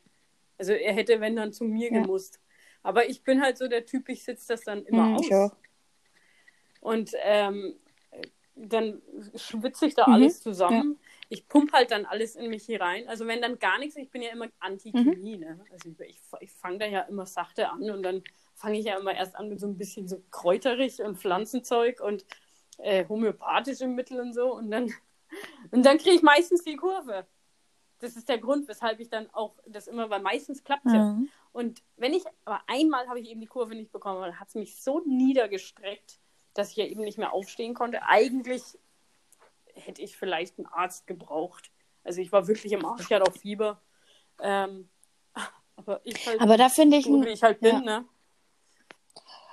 [0.59, 2.01] Also er hätte, wenn dann zu mir Ja.
[2.01, 2.40] gemusst.
[2.83, 5.53] Aber ich bin halt so der Typ, ich sitze das dann immer Hm, aus.
[6.81, 7.75] Und ähm,
[8.55, 9.03] dann
[9.37, 10.99] schwitze ich da Mhm, alles zusammen.
[11.29, 13.09] Ich pump halt dann alles in mich hier rein.
[13.09, 15.40] Also wenn dann gar nichts, ich bin ja immer Anti-Chemie, Mhm.
[15.40, 15.64] ne?
[15.70, 18.23] Also ich, ich, ich fange da ja immer sachte an und dann
[18.55, 22.25] fange ich ja immer erst an mit so ein bisschen so kräuterig und Pflanzenzeug und
[22.83, 24.93] äh, homöopathische Mittel und so und dann,
[25.71, 27.27] und dann kriege ich meistens die Kurve.
[27.99, 31.12] Das ist der Grund, weshalb ich dann auch das immer, weil meistens klappt ja.
[31.12, 31.29] Mhm.
[31.53, 34.55] Und wenn ich, aber einmal habe ich eben die Kurve nicht bekommen, weil hat es
[34.55, 36.19] mich so niedergestreckt,
[36.55, 38.03] dass ich ja eben nicht mehr aufstehen konnte.
[38.03, 38.79] Eigentlich
[39.75, 41.71] hätte ich vielleicht einen Arzt gebraucht.
[42.05, 43.81] Also ich war wirklich im Arsch, ich hatte auch Fieber.
[44.40, 44.88] Ähm,
[45.77, 47.81] aber ich halt, Aber da finde ich, wie ich halt bin, ja.
[47.81, 48.05] ne?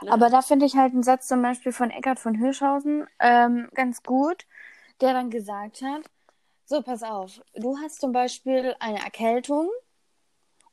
[0.01, 0.11] Ne?
[0.11, 4.03] Aber da finde ich halt einen Satz zum Beispiel von Eckhard von Hirschhausen ähm, ganz
[4.03, 4.45] gut,
[5.01, 6.03] der dann gesagt hat,
[6.65, 9.69] so, pass auf, du hast zum Beispiel eine Erkältung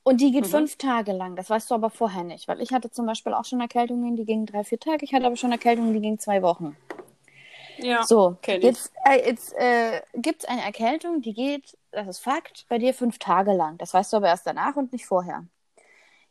[0.02, 0.50] und die geht Mhm.
[0.50, 1.36] fünf Tage lang.
[1.36, 4.24] Das weißt du aber vorher nicht, weil ich hatte zum Beispiel auch schon Erkältungen, die
[4.24, 5.04] gingen drei, vier Tage.
[5.04, 6.76] Ich hatte aber schon Erkältungen, die gingen zwei Wochen.
[7.76, 12.66] Ja, So, jetzt, äh, jetzt äh, gibt es eine Erkältung, die geht, das ist Fakt,
[12.68, 13.78] bei dir fünf Tage lang.
[13.78, 15.46] Das weißt du aber erst danach und nicht vorher.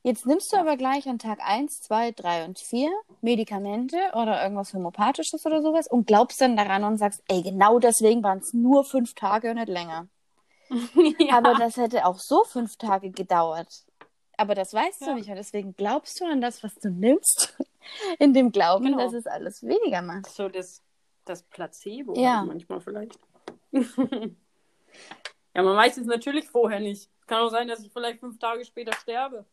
[0.06, 4.74] Jetzt nimmst du aber gleich an Tag 1, 2, 3 und 4 Medikamente oder irgendwas
[4.74, 8.84] Homöopathisches oder sowas und glaubst dann daran und sagst, ey, genau deswegen waren es nur
[8.84, 10.08] fünf Tage und nicht länger.
[11.20, 11.38] ja.
[11.38, 13.86] Aber das hätte auch so fünf Tage gedauert.
[14.36, 15.08] Aber das weißt Ja.
[15.08, 17.56] du nicht und deswegen glaubst du an das, was du nimmst,
[18.20, 18.98] in dem Glauben, Genau.
[18.98, 20.28] dass es alles weniger macht.
[20.30, 20.82] so das,
[21.24, 22.40] das Placebo Ja.
[22.40, 23.18] halt manchmal vielleicht.
[23.72, 27.10] ja, man weiß es natürlich vorher nicht.
[27.26, 29.46] Kann auch sein, dass ich vielleicht fünf Tage später sterbe.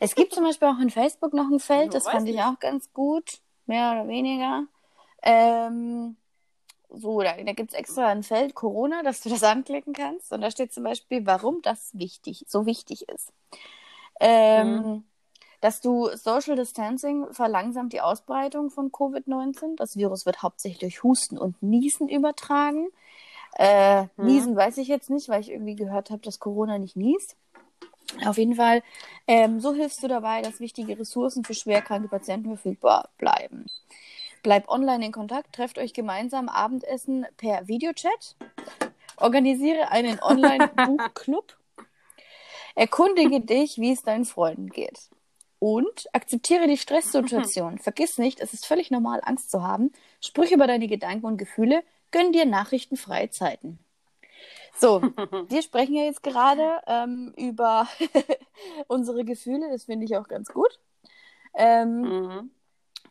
[0.00, 2.44] Es gibt zum Beispiel auch in Facebook noch ein Feld, Ja, das fand ich nicht.
[2.44, 4.64] auch ganz gut, mehr oder weniger.
[5.22, 6.16] Ähm,
[6.90, 10.32] so, da, da gibt es extra ein Feld Corona, dass du das anklicken kannst.
[10.32, 13.32] Und da steht zum Beispiel, warum das wichtig, so wichtig ist.
[14.20, 15.04] Ähm, Mhm.
[15.60, 19.76] Dass du Social Distancing verlangsamt die Ausbreitung von Covid-19.
[19.76, 22.88] Das Virus wird hauptsächlich durch Husten und Niesen übertragen.
[23.56, 24.26] Äh, Mhm.
[24.26, 27.36] Niesen weiß ich jetzt nicht, weil ich irgendwie gehört habe, dass Corona nicht niest.
[28.24, 28.82] Auf jeden Fall,
[29.26, 33.66] ähm, so hilfst du dabei, dass wichtige Ressourcen für schwerkranke Patienten verfügbar bleiben.
[34.42, 38.36] Bleibt online in Kontakt, trefft euch gemeinsam Abendessen per Videochat,
[39.16, 41.56] organisiere einen Online-Buchclub,
[42.74, 45.08] erkundige dich, wie es deinen Freunden geht.
[45.58, 47.78] Und akzeptiere die Stresssituation.
[47.78, 49.92] Vergiss nicht, es ist völlig normal, Angst zu haben.
[50.20, 53.78] Sprich über deine Gedanken und Gefühle, gönn dir nachrichtenfreie Zeiten.
[54.76, 55.00] So,
[55.48, 57.88] wir sprechen ja jetzt gerade ähm, über
[58.88, 60.78] unsere Gefühle, das finde ich auch ganz gut.
[61.54, 62.50] Ähm, Mhm.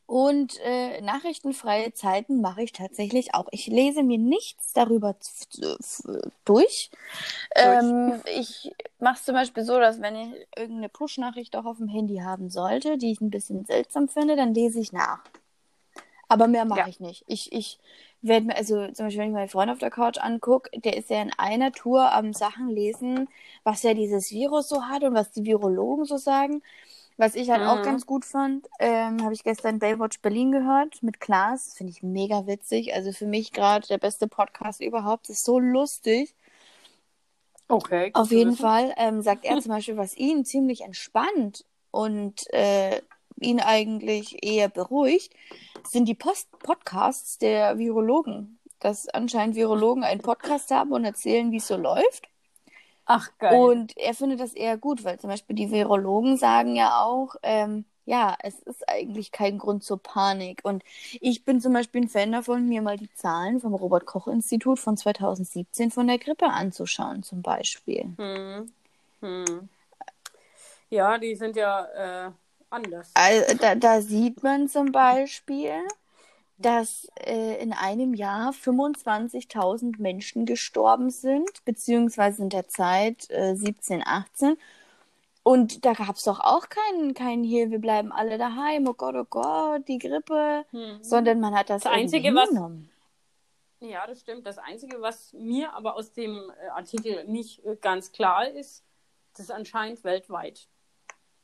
[0.05, 3.47] Und äh, nachrichtenfreie Zeiten mache ich tatsächlich auch.
[3.51, 5.15] Ich lese mir nichts darüber
[6.45, 6.91] durch.
[7.55, 11.87] Ähm, ich mache es zum Beispiel so, dass wenn ich irgendeine Push-Nachricht auch auf dem
[11.87, 15.23] Handy haben sollte, die ich ein bisschen seltsam finde, dann lese ich nach.
[16.29, 16.87] Aber mehr mache Ja.
[16.89, 17.23] ich nicht.
[17.27, 17.79] Ich, ich
[18.21, 21.09] werde mir, also zum Beispiel, wenn ich meinen Freund auf der Couch angucke, der ist
[21.09, 23.29] ja in einer Tour am Sachen lesen,
[23.63, 26.63] was ja dieses Virus so hat und was die Virologen so sagen.
[27.17, 27.83] Was ich halt auch Mhm.
[27.83, 31.73] ganz gut fand, ähm, habe ich gestern Baywatch Berlin gehört mit Klaas.
[31.77, 32.93] Finde ich mega witzig.
[32.95, 35.29] Also für mich gerade der beste Podcast überhaupt.
[35.29, 36.35] ist so lustig.
[37.69, 38.11] Okay.
[38.13, 38.61] Auf jeden wissen.
[38.61, 43.01] Fall ähm, sagt er zum Beispiel, was ihn ziemlich entspannt und äh,
[43.39, 45.33] ihn eigentlich eher beruhigt,
[45.87, 48.59] sind die Post Podcasts der Virologen.
[48.79, 52.27] Dass anscheinend Virologen einen Podcast haben und erzählen, wie es so läuft.
[53.05, 53.53] Ach, geil.
[53.53, 57.85] Und er findet das eher gut, weil zum Beispiel die Virologen sagen ja auch, ähm,
[58.05, 60.61] ja, es ist eigentlich kein Grund zur Panik.
[60.63, 60.83] Und
[61.21, 65.91] ich bin zum Beispiel ein Fan davon, mir mal die Zahlen vom Robert-Koch-Institut von 2017
[65.91, 68.13] von der Grippe anzuschauen, zum Beispiel.
[68.17, 68.71] Hm.
[69.21, 69.69] Hm.
[70.89, 72.31] Ja, die sind ja äh,
[72.73, 73.11] anders.
[73.13, 75.73] Also, da, da sieht man zum Beispiel,
[76.57, 84.03] dass äh, in einem Jahr 25.000 Menschen gestorben sind, beziehungsweise in der Zeit äh, 17,
[84.05, 84.57] 18.
[85.43, 89.15] Und da gab es doch auch keinen, keinen hier, wir bleiben alle daheim, oh Gott,
[89.15, 90.99] oh Gott, die Grippe, Hm.
[91.03, 92.89] sondern man hat das, Das Einzige, was- hingenommen.
[93.81, 94.45] Ja, das stimmt.
[94.47, 98.81] Das Einzige, was mir aber aus dem äh, Artikel nicht äh, ganz klar ist,
[99.33, 100.67] das ist anscheinend weltweit.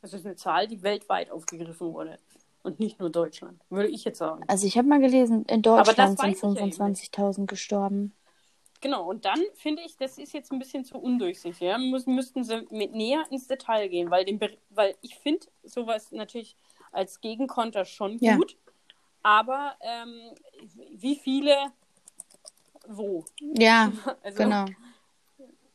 [0.01, 2.19] Das ist eine Zahl, die weltweit aufgegriffen wurde.
[2.61, 4.43] Und nicht nur Deutschland, würde ich jetzt sagen.
[4.47, 7.15] Also ich habe mal gelesen, in Deutschland sind weiß ich ja eben nicht.
[7.15, 8.13] 25.000 gestorben.
[8.81, 11.59] Genau, und dann finde ich, das ist jetzt ein bisschen zu undurchsichtig.
[11.61, 11.77] Ja?
[11.77, 16.55] Muss, müssten sie mit näher ins Detail gehen, weil, den, weil ich finde sowas natürlich
[16.91, 18.35] als Gegenkonter schon Ja.
[18.35, 18.57] gut.
[19.21, 20.31] Aber ähm,
[20.91, 21.55] wie viele
[22.87, 23.25] wo?
[23.39, 23.91] Ja,
[24.23, 24.65] Also, genau.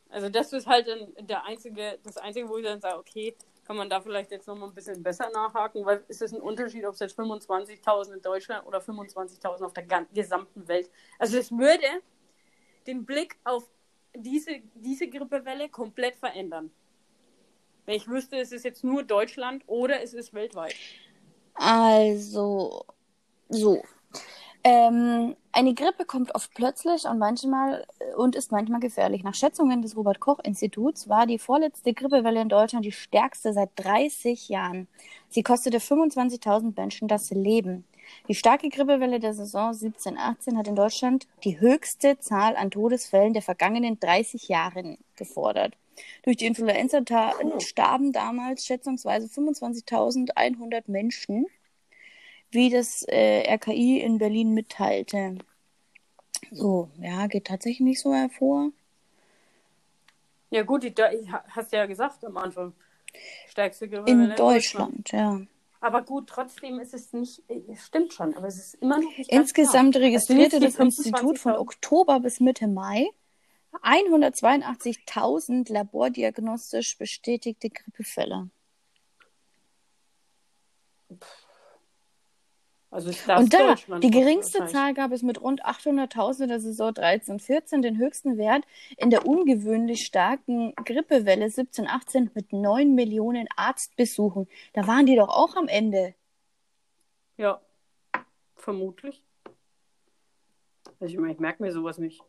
[0.08, 0.86] Also das ist halt
[1.20, 3.34] der einzige, das einzige, wo ich dann sage, okay,
[3.64, 6.40] kann man da vielleicht jetzt noch mal ein bisschen besser nachhaken, weil ist es ein
[6.40, 10.90] Unterschied, ob es jetzt 25.000 in Deutschland oder 25.000 auf der gesamten Welt.
[11.18, 11.86] Also es würde
[12.86, 13.64] den Blick auf
[14.14, 16.70] diese, diese Grippewelle komplett verändern.
[17.86, 20.74] Wenn ich wüsste, es ist jetzt nur Deutschland oder es ist weltweit.
[21.54, 22.84] Also,
[23.48, 23.82] so.
[24.66, 29.22] Ähm, eine Grippe kommt oft plötzlich und manchmal und ist manchmal gefährlich.
[29.22, 33.70] Nach Schätzungen des Robert Koch Instituts war die vorletzte Grippewelle in Deutschland die stärkste seit
[33.76, 34.88] 30 Jahren.
[35.28, 37.84] Sie kostete 25.000 Menschen das Leben.
[38.28, 43.42] Die starke Grippewelle der Saison 17/18 hat in Deutschland die höchste Zahl an Todesfällen der
[43.42, 45.74] vergangenen 30 Jahre gefordert.
[46.22, 51.46] Durch die Influenza ta- starben damals schätzungsweise 25.100 Menschen
[52.54, 55.38] wie das äh, RKI in Berlin mitteilte.
[56.50, 58.70] So, ja, geht tatsächlich nicht so hervor.
[60.50, 62.72] Ja gut, die, Deu- hast ja gesagt am Anfang.
[63.48, 65.40] Stärkste Grippewelle In Deutschland, ja.
[65.80, 69.30] Aber gut, trotzdem ist es nicht, es stimmt schon, aber es ist immer noch nicht
[69.30, 70.04] Insgesamt klar.
[70.04, 71.58] Registrierte das die Institut von 25.000.
[71.58, 73.06] Oktober bis Mitte Mai
[73.82, 78.48] 182.000 labordiagnostisch bestätigte Grippefälle.
[82.94, 84.66] Also Und da, die geringste.
[84.66, 88.62] Zahl gab es mit rund 800.000 in der Saison 13-14, den höchsten Wert
[88.96, 94.46] in der ungewöhnlich starken Grippewelle 17-18 mit 9 Millionen Arztbesuchen.
[94.74, 96.14] Da waren die doch auch am Ende.
[97.36, 97.60] Ja,
[98.54, 99.24] vermutlich.
[101.00, 102.22] Also ich meine, ich merke mir sowas nicht.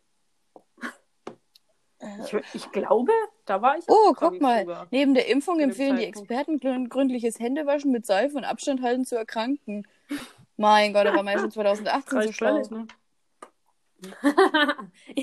[2.24, 3.12] Ich, ich glaube,
[3.46, 3.92] da war ich Äh.
[3.92, 4.62] Oh, guck mal.
[4.62, 4.88] sogar.
[4.90, 6.06] Neben der Impfung empfehlen die.
[6.06, 9.88] Experten grün- gründliches Händewaschen mit Seife und Abstand halten zu erkranken.
[10.58, 12.64] Mein Gott, da war man ja schon 2018 so schlau.
[12.64, 12.88] völlig, ne?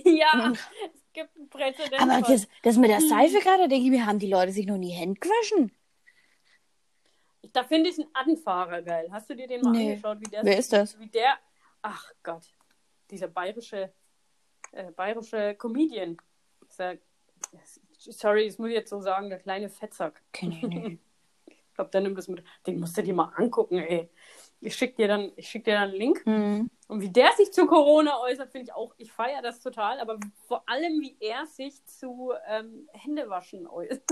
[0.05, 2.11] ja, es gibt einen Präzedenzfall.
[2.11, 4.79] Aber das, das mit der Seife gerade, denke ich mir, haben die Leute sich noch
[4.79, 5.73] nie Hände gewaschen?
[7.53, 9.09] Da finde ich einen Anfahrer geil.
[9.12, 9.90] Hast du dir den mal Nee.
[9.90, 10.21] angeschaut?
[10.21, 10.99] Wie der Wer ist das?
[10.99, 11.38] Wie der,
[11.83, 12.45] ach Gott,
[13.11, 13.92] dieser bayerische,
[14.73, 16.16] äh, bayerische Comedian.
[16.71, 16.97] Dieser,
[17.99, 20.23] sorry, das muss ich jetzt so sagen, der kleine Fettsack.
[20.33, 20.99] Kenn ich nicht.
[21.47, 22.42] Ich glaube, der nimmt das mit.
[22.66, 24.09] Den musst du dir mal angucken, ey.
[24.64, 26.25] Ich schicke dir, dann- ich schick dir dann einen Link.
[26.25, 26.70] Hm.
[26.87, 30.18] Und wie der sich zu Corona äußert, finde ich auch, ich feiere das total, aber
[30.46, 34.03] vor allem, wie er sich zu ähm, Händewaschen äußert.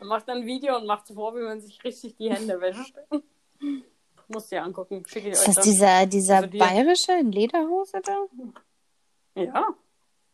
[0.00, 2.96] Er macht dann ein Video und macht vor, wie man sich richtig die Hände wäscht.
[4.28, 5.64] Musst dir angucken, schicke ich Ist euch das dann.
[5.64, 8.26] dieser, dieser Also die- bayerische in Lederhose da?
[9.34, 9.68] Ja.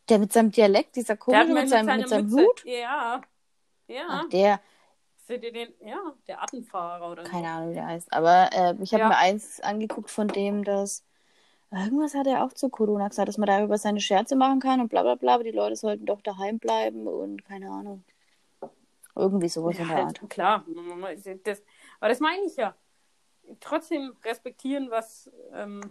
[0.09, 2.65] Der mit seinem Dialekt, dieser komische mit seinem, mit seinem Mütze- Hut.
[2.65, 3.21] Ja.
[3.89, 4.05] Ja.
[4.09, 4.61] Ach, der,
[5.27, 5.75] Seht ihr den?
[5.81, 8.13] Ja, der Attenfahrer oder keine Ahnung, wie der heißt.
[8.13, 9.09] Aber äh, ich habe Ja.
[9.09, 11.05] mir eins angeguckt von dem, dass
[11.73, 14.89] irgendwas hat er auch zu Corona gesagt, dass man darüber seine Scherze machen kann und
[14.89, 18.05] bla bla bla, aber die Leute sollten doch daheim bleiben und keine Ahnung.
[19.17, 19.83] Irgendwie sowas so.
[19.83, 20.21] in Ja, der Art.
[20.21, 20.65] halt, klar.
[21.45, 21.63] Das,
[22.01, 22.75] aber das meine ich ja.
[23.61, 25.91] Trotzdem respektieren, was ähm, ja,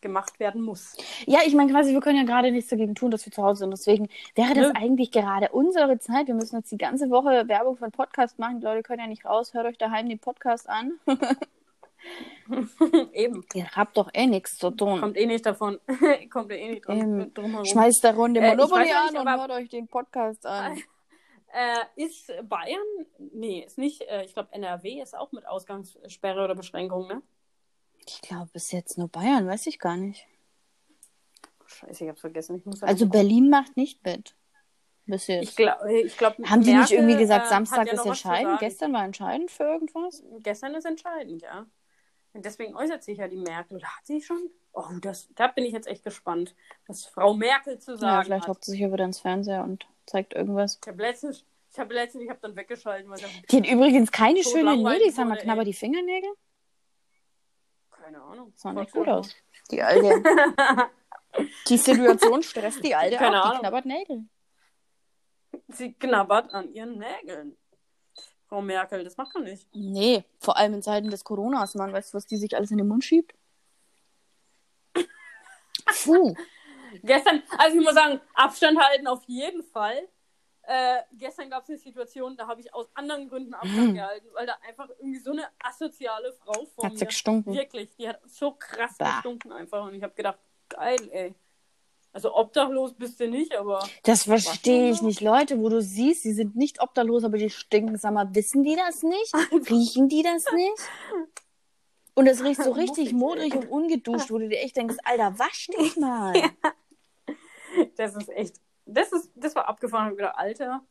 [0.00, 0.96] gemacht werden muss.
[1.26, 3.60] Ja, ich meine quasi, wir können ja gerade nichts dagegen tun, dass wir zu Hause
[3.60, 3.70] sind.
[3.72, 4.72] Deswegen wäre das Nö.
[4.74, 6.26] eigentlich gerade unsere Zeit.
[6.26, 8.60] Wir müssen jetzt die ganze Woche Werbung einen Podcast machen.
[8.60, 9.54] Die Leute können ja nicht raus.
[9.54, 10.92] Hört euch daheim den Podcast an.
[13.12, 13.44] Eben.
[13.54, 15.00] Ihr habt doch eh nichts zu tun.
[15.00, 15.78] Kommt eh nicht davon.
[16.30, 17.66] Kommt eh nicht drum, Ähm, drum herum.
[17.66, 20.78] Schmeißt da Runde Äh, Monopoly ja an nicht, und aber- hört euch den Podcast an.
[21.52, 22.78] Äh, ist Bayern?
[23.32, 24.02] Nee, ist nicht.
[24.02, 27.22] Äh, ich glaube, NRW ist auch mit Ausgangssperre oder Beschränkung, ne?
[28.12, 30.26] Ich glaube, bis jetzt nur Bayern, weiß ich gar nicht.
[31.66, 32.56] Scheiße, ich hab's vergessen.
[32.56, 34.34] Ich muss Also Berlin macht nicht mit.
[35.06, 35.50] Bis jetzt.
[35.50, 38.58] ich glaube, ich glaub, Haben die nicht irgendwie gesagt, äh, Samstag ja ist entscheidend?
[38.60, 40.22] Gestern war entscheidend für irgendwas?
[40.40, 41.66] Gestern ist entscheidend, ja.
[42.32, 43.76] Und deswegen äußert sich ja die Merkel.
[43.78, 44.50] Oder hat sie schon?
[44.72, 46.54] Oh, das, da bin ich jetzt echt gespannt,
[46.86, 48.48] was Frau Merkel zu Ja, sagen vielleicht hat.
[48.48, 50.78] hockt sie sich wieder ins Fernseher und zeigt irgendwas.
[50.82, 53.18] Ich habe letztens, ich habe letztens, ich habe dann weggeschalten, weil
[53.50, 55.10] Die hat übrigens keine So Nägel.
[55.10, 56.30] Sag mal, wurde, knabber die Fingernägel?
[58.00, 58.52] Keine Ahnung.
[58.56, 59.34] Sah nicht gut aus.
[59.70, 60.22] Die alte.
[61.68, 63.52] die Situation stresst die alte Keine auch.
[63.52, 64.24] Die knabbert Nägel.
[65.68, 67.56] Sie knabbert an ihren Nägeln.
[68.48, 69.68] Frau Merkel, das macht man nicht.
[69.72, 71.92] Nee, vor allem in Zeiten des Coronas, Mann.
[71.92, 73.34] Weißt du, was die sich alles in den Mund schiebt?
[76.04, 76.34] Puh.
[77.02, 80.08] Gestern, also ich muss sagen, Abstand halten auf jeden Fall.
[80.72, 84.46] Äh, gestern gab es eine Situation, da habe ich aus anderen Gründen Abstand gehalten, weil
[84.46, 87.06] da einfach irgendwie so eine asoziale Frau vor Hat sie mir.
[87.06, 87.52] gestunken.
[87.54, 89.14] Wirklich, die hat so krass Bah.
[89.14, 89.84] gestunken einfach.
[89.84, 91.34] Und ich habe gedacht, geil, ey.
[92.12, 95.20] Also obdachlos bist du nicht, aber Das verstehe ich nicht.
[95.20, 97.98] Leute, wo du siehst, die sind nicht obdachlos, aber die stinken.
[97.98, 99.34] Sag mal, wissen die das nicht?
[99.70, 100.78] Riechen die das nicht?
[102.14, 105.66] Und es riecht so richtig modrig und ungeduscht, wo du dir echt denkst, Alter, wasch
[105.66, 106.32] dich mal.
[107.96, 110.12] das ist echt, das ist, das war abgefahren.
[110.12, 110.82] Ich gedacht, Alter,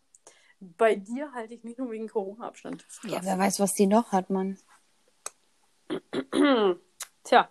[0.59, 2.85] bei dir halte ich nicht nur wegen Corona-Abstand.
[3.03, 4.57] Ja, wer weiß, was die noch hat, Mann.
[7.23, 7.49] Tja,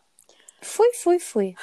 [0.61, 1.57] Pfui, pfui, pfui.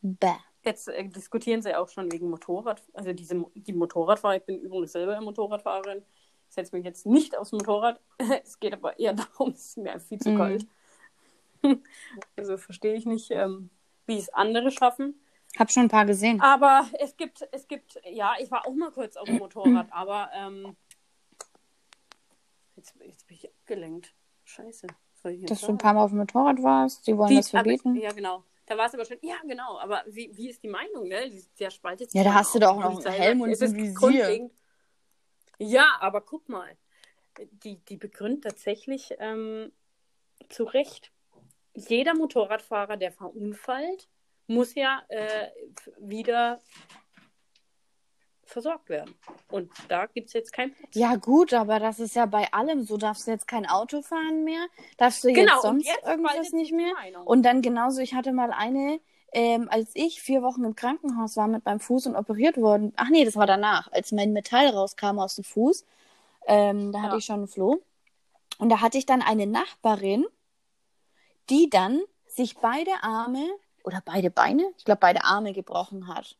[0.00, 0.36] Bäh.
[0.62, 4.36] Jetzt äh, diskutieren sie auch schon wegen Motorrad, also diese, die Motorradfahrer.
[4.36, 6.02] Ich bin übrigens selber Motorradfahrerin.
[6.48, 8.00] Ich setze mich jetzt nicht aufs Motorrad.
[8.44, 10.38] es geht aber eher darum, es ist mir viel zu Mhm.
[10.38, 10.66] kalt.
[12.36, 13.70] also verstehe ich nicht, ähm,
[14.06, 15.20] wie es andere schaffen.
[15.58, 16.40] Hab schon ein paar gesehen.
[16.40, 20.30] Aber es gibt, es gibt, ja, ich war auch mal kurz auf dem Motorrad, aber
[20.34, 20.76] ähm,
[22.76, 24.14] jetzt, jetzt bin ich abgelenkt.
[24.44, 24.86] Scheiße.
[25.26, 27.90] Ich Dass du ein paar Mal auf dem Motorrad warst, die wollen Die- das verbieten.
[27.92, 28.44] Aber, ja, genau.
[28.66, 29.78] Da war es aber schon, ja, genau.
[29.78, 31.30] Aber wie, wie ist die Meinung, ne?
[31.58, 34.50] Der spaltet sich Ja, da hast du doch auch noch einen Helm und ein Visier.
[35.58, 36.76] Ja, aber guck mal.
[37.50, 39.72] Die, die begründet tatsächlich ähm,
[40.48, 41.10] zu Recht.
[41.74, 44.08] Jeder Motorradfahrer, der verunfallt,
[44.46, 45.48] muss ja äh,
[45.98, 46.60] wieder
[48.44, 49.14] versorgt werden.
[49.50, 50.90] Und da gibt es jetzt kein Platz.
[50.94, 52.96] Ja, gut, aber das ist ja bei allem so.
[52.96, 54.66] Darfst du jetzt kein Auto fahren mehr?
[54.98, 56.92] Darfst du jetzt Genau, sonst jetzt irgendwas nicht mehr?
[56.94, 57.26] Meinung.
[57.26, 59.00] Und dann genauso, ich hatte mal eine,
[59.32, 62.92] ähm, als ich vier Wochen im Krankenhaus war mit meinem Fuß und operiert worden.
[62.96, 65.84] Ach nee, das war danach, als mein Metall rauskam aus dem Fuß.
[66.46, 67.18] Ähm, da hatte Ja.
[67.18, 67.82] ich schon einen Floh.
[68.58, 70.26] Und da hatte ich dann eine Nachbarin,
[71.50, 73.48] die dann sich beide Arme
[73.84, 76.36] oder beide Beine, ich glaube beide Arme gebrochen hat.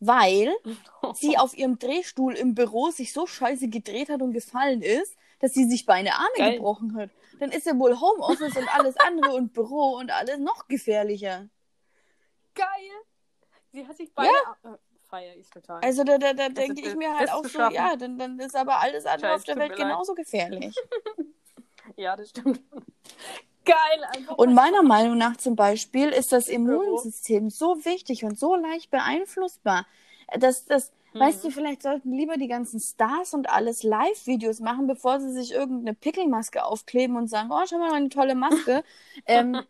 [0.00, 0.52] Weil
[1.14, 5.54] sie auf ihrem Drehstuhl im Büro sich so scheiße gedreht hat und gefallen ist, dass
[5.54, 6.52] sie sich beide Arme Geil.
[6.54, 7.10] gebrochen hat.
[7.38, 11.48] Dann ist ja wohl Homeoffice und alles andere und Büro und alles noch gefährlicher.
[12.54, 12.66] Geil!
[13.72, 14.30] Sie hat sich beide.
[14.64, 14.76] Äh,
[15.08, 15.82] feier ich total.
[15.82, 17.74] Also da, da, da Also denke ich mir halt auch so, schaffen.
[17.74, 20.74] ja, dann, dann ist aber alles andere Scheiß, auf der Welt genauso gefährlich.
[21.96, 22.60] Ja, das stimmt.
[23.64, 23.76] Geil,
[24.16, 24.38] einfach.
[24.38, 29.86] Und meiner Meinung nach zum Beispiel ist das Immunsystem so wichtig und so leicht beeinflussbar,
[30.38, 31.20] dass das, Mhm.
[31.20, 35.52] weißt du, vielleicht sollten lieber die ganzen Stars und alles Live-Videos machen, bevor sie sich
[35.52, 38.84] irgendeine Pickelmaske aufkleben und sagen, oh, schau mal, meine tolle Maske.
[39.26, 39.60] ähm,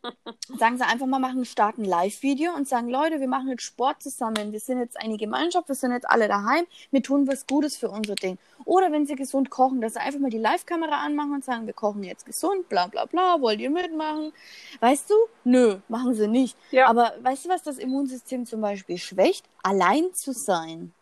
[0.59, 4.53] sagen sie einfach mal, machen, starten Live-Video und sagen, Leute, wir machen jetzt Sport zusammen.
[4.53, 7.91] Wir sind jetzt eine Gemeinschaft, wir sind jetzt alle daheim, wir tun was Gutes für
[7.91, 8.39] unser Ding.
[8.65, 11.73] Oder wenn sie gesund kochen, dass sie einfach mal die Live-Kamera anmachen und sagen, wir
[11.73, 14.33] kochen jetzt gesund, bla bla bla, wollt ihr mitmachen?
[14.81, 15.15] Weißt du?
[15.45, 16.57] Nö, machen sie nicht.
[16.71, 16.87] Ja.
[16.89, 19.47] Aber weißt du, was das Immunsystem zum Beispiel schwächt?
[19.63, 20.93] Allein zu sein.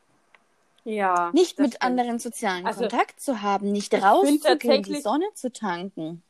[0.88, 1.30] Ja.
[1.34, 1.82] Nicht mit stimmt.
[1.82, 6.22] anderen sozialen Also, Kontakt zu haben, nicht rauszugehen, die Sonne zu tanken,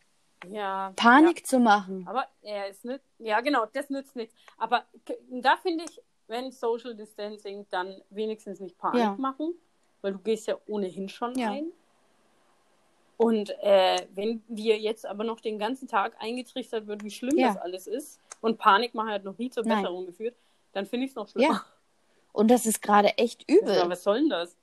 [0.50, 0.92] Ja.
[0.96, 2.02] Panik zu machen.
[2.04, 2.10] Ja.
[2.10, 3.00] Aber er ist nicht.
[3.18, 4.34] Ja, genau, das nützt nichts.
[4.56, 4.84] Aber
[5.30, 9.14] da finde ich, wenn Social Distancing, dann wenigstens nicht Panik Ja.
[9.18, 9.54] machen,
[10.02, 11.50] weil du gehst ja ohnehin schon Ja.
[11.52, 11.70] ein.
[13.16, 17.48] Und äh, wenn dir jetzt aber noch den ganzen Tag eingetrichtert wird, wie schlimm Ja.
[17.48, 19.82] das alles ist, und Panikmache hat noch nie zur Nein.
[19.82, 20.36] Besserung geführt,
[20.72, 21.64] dann finde ich es noch schlimmer.
[22.34, 22.40] Ja.
[22.40, 23.88] Und das ist gerade echt übel.
[23.88, 24.54] was soll denn das?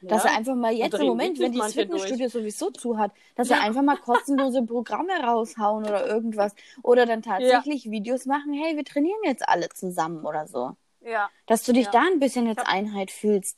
[0.00, 0.30] Dass Ja.
[0.30, 3.56] er einfach mal jetzt im Moment, wenn die das Fitnessstudio sowieso zu hat, dass Ja.
[3.56, 6.54] er einfach mal kostenlose Programme raushauen oder irgendwas.
[6.82, 10.76] Oder dann tatsächlich Videos machen, hey, wir trainieren jetzt alle zusammen oder so.
[11.00, 11.92] Ja, Dass du dich Ja.
[11.92, 13.56] da ein bisschen jetzt hab- Einheit fühlst.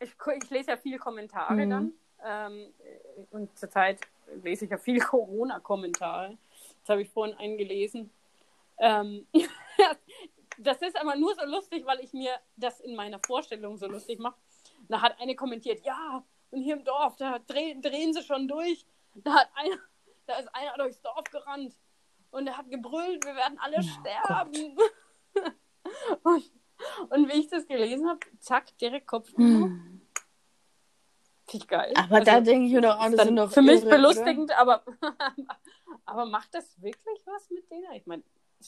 [0.00, 0.10] ich,
[0.42, 1.70] ich lese ja viele Kommentare Mhm.
[1.70, 1.92] dann.
[2.24, 2.66] Ähm,
[3.30, 3.98] und zurzeit
[4.42, 6.36] lese ich ja viele Corona-Kommentare.
[6.82, 8.10] Das habe ich vorhin eingelesen.
[8.78, 9.26] Ähm,
[10.58, 14.18] das ist aber nur so lustig, weil ich mir das in meiner Vorstellung so lustig
[14.18, 14.36] mache.
[14.88, 18.86] Da hat eine kommentiert, ja, und hier im Dorf, da drehen, drehen sie schon durch.
[19.14, 19.76] Da hat einer,
[20.26, 21.74] da ist einer durchs Dorf gerannt
[22.30, 24.76] und er hat gebrüllt, wir werden alle sterben.
[26.22, 26.52] und,
[27.10, 29.32] und wie ich das gelesen habe, zack, direkt Kopf.
[29.36, 30.02] Hm.
[31.48, 31.92] Finde ich geil.
[31.96, 33.90] Aber Also, da denke ich mir doch, oh, ist das sind doch für mich irre,
[33.90, 34.82] belustigend, aber,
[36.04, 37.92] aber macht das wirklich was mit denen?
[37.92, 38.22] Ich meine,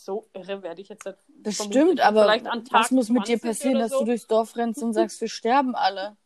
[0.05, 3.28] so irre werde ich jetzt halt Bestimmt, vermutlich aber vielleicht an Tag was muss mit
[3.28, 4.01] dir 20 passieren, dass so.
[4.01, 6.16] du durchs Dorf rennst und sagst, wir sterben alle?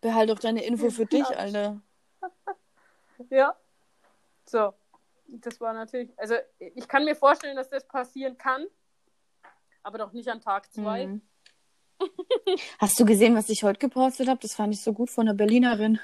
[0.00, 1.26] Behalt doch deine Info für dich.
[1.26, 1.80] Alter.
[3.30, 3.56] Ja.
[4.44, 4.74] So.
[5.28, 8.66] Das war natürlich, also ich kann mir vorstellen, dass das passieren kann,
[9.82, 11.06] aber doch nicht an Tag zwei.
[11.06, 11.22] Mhm.
[12.78, 14.40] Hast du gesehen, was ich heute gepostet habe?
[14.40, 15.98] Das fand ich so gut von einer Berlinerin.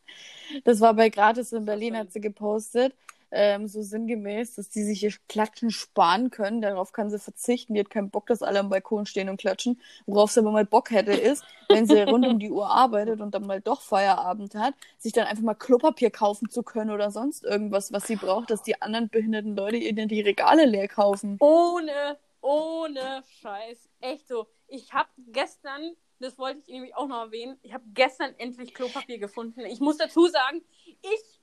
[0.64, 2.94] das war bei Gratis in Berlin, hat sie gepostet.
[3.34, 6.60] Ähm, so sinngemäß, dass die sich ihr Klatschen sparen können.
[6.60, 7.72] Darauf kann sie verzichten.
[7.72, 9.80] Die hat keinen Bock, dass alle am Balkon stehen und klatschen.
[10.04, 13.34] Worauf sie aber mal Bock hätte, ist, wenn sie rund um die Uhr arbeitet und
[13.34, 17.42] dann mal doch Feierabend hat, sich dann einfach mal Klopapier kaufen zu können oder sonst
[17.42, 21.38] irgendwas, was sie braucht, dass die anderen behinderten Leute ihr dann die Regale leer kaufen.
[21.40, 23.88] Ohne, ohne Scheiß.
[24.00, 24.46] Echt so.
[24.68, 29.18] Ich habe gestern, das wollte ich nämlich auch noch erwähnen, ich habe gestern endlich Klopapier
[29.18, 29.60] gefunden.
[29.60, 30.62] Ich muss dazu sagen,
[31.00, 31.41] ich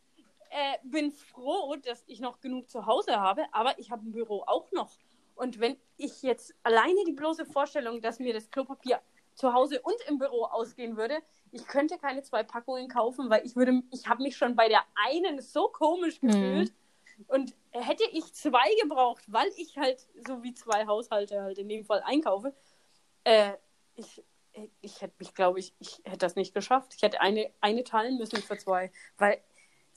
[0.49, 4.43] äh, bin froh, dass ich noch genug zu Hause habe, aber ich habe ein Büro
[4.45, 4.97] auch noch.
[5.35, 8.99] Und wenn ich jetzt alleine die bloße Vorstellung, dass mir das Klopapier
[9.35, 11.19] zu Hause und im Büro ausgehen würde,
[11.51, 14.83] ich könnte keine zwei Packungen kaufen, weil ich würde, ich habe mich schon bei der
[15.07, 16.73] einen so komisch gefühlt.
[17.27, 21.83] Und hätte ich zwei gebraucht, weil ich halt so wie zwei Haushalte halt in dem
[21.83, 22.53] Fall einkaufe,
[23.23, 23.53] äh,
[23.95, 24.23] ich,
[24.81, 26.93] ich hätte mich, glaube ich, ich hätte das nicht geschafft.
[26.95, 29.41] Ich hätte eine, eine teilen müssen für zwei, weil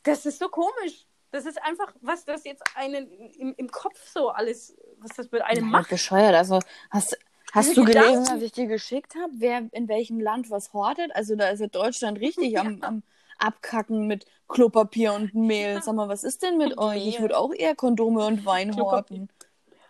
[0.04, 1.06] das ist so komisch.
[1.30, 5.40] Das ist einfach, was das jetzt einen im, im Kopf so alles, was das mit
[5.42, 5.88] einem Ja, macht.
[5.90, 6.34] bescheuert.
[6.34, 6.58] Also
[6.90, 7.16] hast,
[7.52, 11.10] hast du gelesen, Gedanken- was ich dir geschickt habe, wer in welchem Land was hortet?
[11.14, 13.02] Also da ist ja Deutschland richtig am, am
[13.38, 15.82] Abkacken mit Klopapier und Mehl.
[15.82, 17.06] Sag mal, was ist denn mit euch?
[17.06, 19.20] Ich würde auch eher Kondome und Wein Klopapier.
[19.20, 19.28] horten.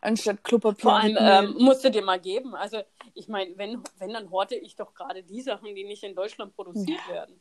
[0.01, 2.55] Anstatt Klopapier Vor allem ähm, musst du dir mal geben.
[2.55, 2.79] Also,
[3.15, 6.55] ich meine, wenn, wenn, dann horte ich doch gerade die Sachen, die nicht in Deutschland
[6.57, 7.41] produziert werden.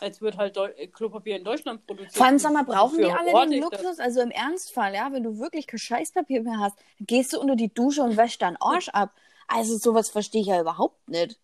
[0.00, 2.14] Als wird halt Deu äh, Klopapier in Deutschland produziert.
[2.16, 3.70] Vor allem, sag mal, brauchen die alle den das?
[3.70, 3.98] Luxus?
[3.98, 7.72] Also im Ernstfall, ja, wenn du wirklich kein Scheißpapier mehr hast, gehst du unter die
[7.72, 9.14] Dusche und wäschst deinen Arsch ab.
[9.46, 11.38] Also sowas verstehe ich ja überhaupt nicht.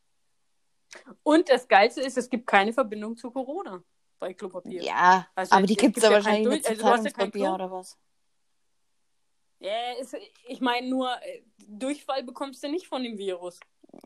[1.22, 3.82] Und das Geilste ist, es gibt keine Verbindung zu Corona
[4.18, 4.82] bei Klopapier.
[4.82, 7.54] Ja, Also, aber die gibt es ja ja wahrscheinlich mit also ja Zeitungspapier Klo.
[7.54, 7.98] oder was.
[9.58, 10.14] Ja, es,
[10.46, 13.58] ich meine nur, äh, Durchfall bekommst du nicht von dem Virus.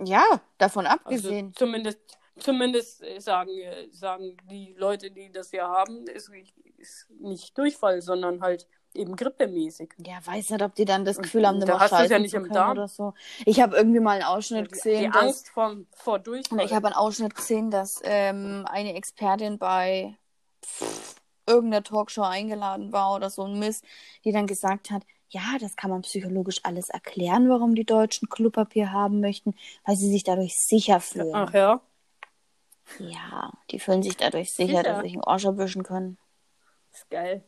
[0.05, 0.25] Ja,
[0.59, 1.53] davon Also abgesehen.
[1.55, 6.31] zumindest, zumindest äh, sagen, äh, sagen die Leute, die das ja haben, ist,
[6.79, 9.95] ist nicht Durchfall, sondern halt eben grippemäßig.
[9.99, 12.35] Ja, weiß nicht, ob die dann das Gefühl haben, da hast du's ja scheißen nicht
[12.35, 12.73] im Darm.
[12.73, 13.15] oder so.
[13.47, 16.65] Ich habe irgendwie mal einen Ausschnitt gesehen, die dass, Angst vor, vor Durchfall.
[16.65, 20.17] ich habe einen Ausschnitt gesehen, dass ähm, eine Expertin bei
[20.65, 23.85] pff, irgendeiner Talkshow eingeladen war oder so ein Mist,
[24.25, 28.93] die dann gesagt hat, ja, das kann man psychologisch alles erklären, warum die Deutschen Klopapier
[28.93, 31.35] haben möchten, weil sie sich dadurch sicher fühlen.
[31.35, 31.81] Ach ja.
[32.99, 34.83] Ja, die fühlen sich dadurch sicher, Sicher.
[34.83, 36.19] dass sie sich einen Arsch erwischen können.
[36.93, 37.45] ist geil.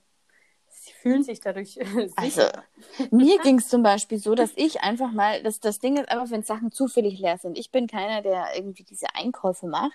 [0.68, 2.64] Sie fühlen sich dadurch äh, Also, sicher.
[3.10, 6.30] mir ging es zum Beispiel so, dass ich einfach mal, das, das Ding ist einfach,
[6.30, 7.58] wenn Sachen zufällig leer sind.
[7.58, 9.92] Ich bin keiner, der irgendwie diese Einkäufe macht,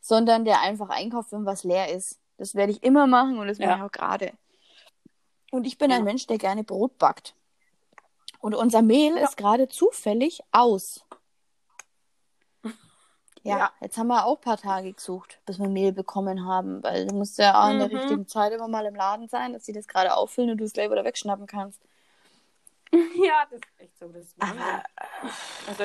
[0.00, 2.18] sondern der einfach einkauft, wenn was leer ist.
[2.38, 3.68] Das werde ich immer machen und das Ja.
[3.68, 4.32] mache ich auch gerade.
[5.52, 5.96] Und ich bin Ja.
[5.98, 7.34] ein Mensch, der gerne Brot backt.
[8.40, 9.24] Und unser Mehl Ja.
[9.24, 11.04] ist gerade zufällig aus.
[13.46, 13.72] Ja, Ja.
[13.80, 17.14] jetzt haben wir auch ein paar Tage gesucht, bis wir Mehl bekommen haben, weil du
[17.14, 17.96] musst ja auch in der Mhm.
[17.96, 20.72] richtigen Zeit immer mal im Laden sein, dass sie das gerade auffüllen und du es
[20.72, 21.80] gleich wieder wegschnappen kannst.
[22.92, 24.08] Ja, das ist echt so.
[24.08, 24.34] Das ist.
[24.40, 24.82] Aber
[25.68, 25.84] Also,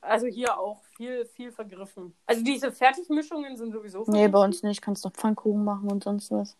[0.00, 2.14] also hier auch viel, viel vergriffen.
[2.26, 4.32] Also diese Fertigmischungen sind sowieso Nee, vergriffen.
[4.32, 4.82] bei uns nicht.
[4.82, 6.56] Kannst noch Pfannkuchen machen und sonst was.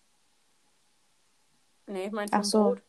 [1.86, 2.62] Nee, ich meine Ach so.
[2.64, 2.82] Brot.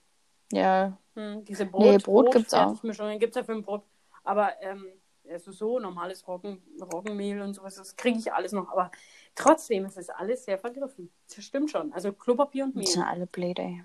[0.51, 0.97] Ja.
[1.15, 2.67] Hm, diese Brot, Nee, Brot gibt's auch.
[2.67, 3.83] Fertigmischungen gibt es ja für ein Brot.
[4.23, 4.85] Aber ähm,
[5.31, 8.69] also so normales Roggen, Roggenmehl und sowas, das kriege ich alles noch.
[8.69, 8.91] Aber
[9.35, 11.11] trotzdem ist es alles sehr vergriffen.
[11.33, 11.91] Das stimmt schon.
[11.93, 12.85] Also Klopapier und Mehl.
[12.85, 13.83] Das sind alle blöd, ey.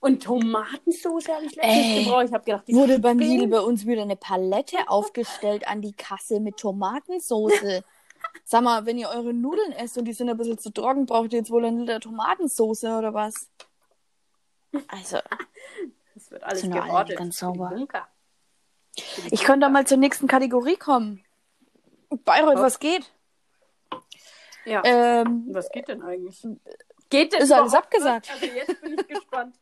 [0.00, 2.24] Und Tomatensauce habe ich letztens Ey, gebraucht.
[2.26, 3.18] Ich habe gedacht, die Wurde beim.
[3.18, 7.52] Lidl bei uns wieder eine Palette aufgestellt an die Kasse mit Tomatensauce.
[8.44, 11.32] Sag mal, wenn ihr eure Nudeln esst und die sind ein bisschen zu trocken, braucht
[11.32, 13.48] ihr jetzt wohl eine Liter Tomatensauce oder was?
[14.88, 15.18] Also,
[16.14, 17.16] Das wird alles Sind alle gerottet.
[17.16, 17.70] ganz sauber.
[17.70, 18.08] Bunker.
[19.30, 21.24] Ich könnte mal zur nächsten Kategorie kommen.
[22.24, 22.62] Bayreuth, Oh.
[22.62, 23.12] was geht?
[24.64, 24.82] Ja.
[24.84, 26.46] Ähm, Was geht denn eigentlich?
[27.10, 28.30] Geht denn Ist alles abgesagt.
[28.30, 29.56] Also jetzt bin ich gespannt.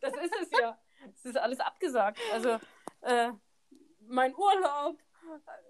[0.00, 0.78] Das ist es ja.
[1.14, 2.18] Es ist alles abgesagt.
[2.32, 2.58] Also
[3.02, 3.30] äh,
[4.06, 4.98] mein Urlaub,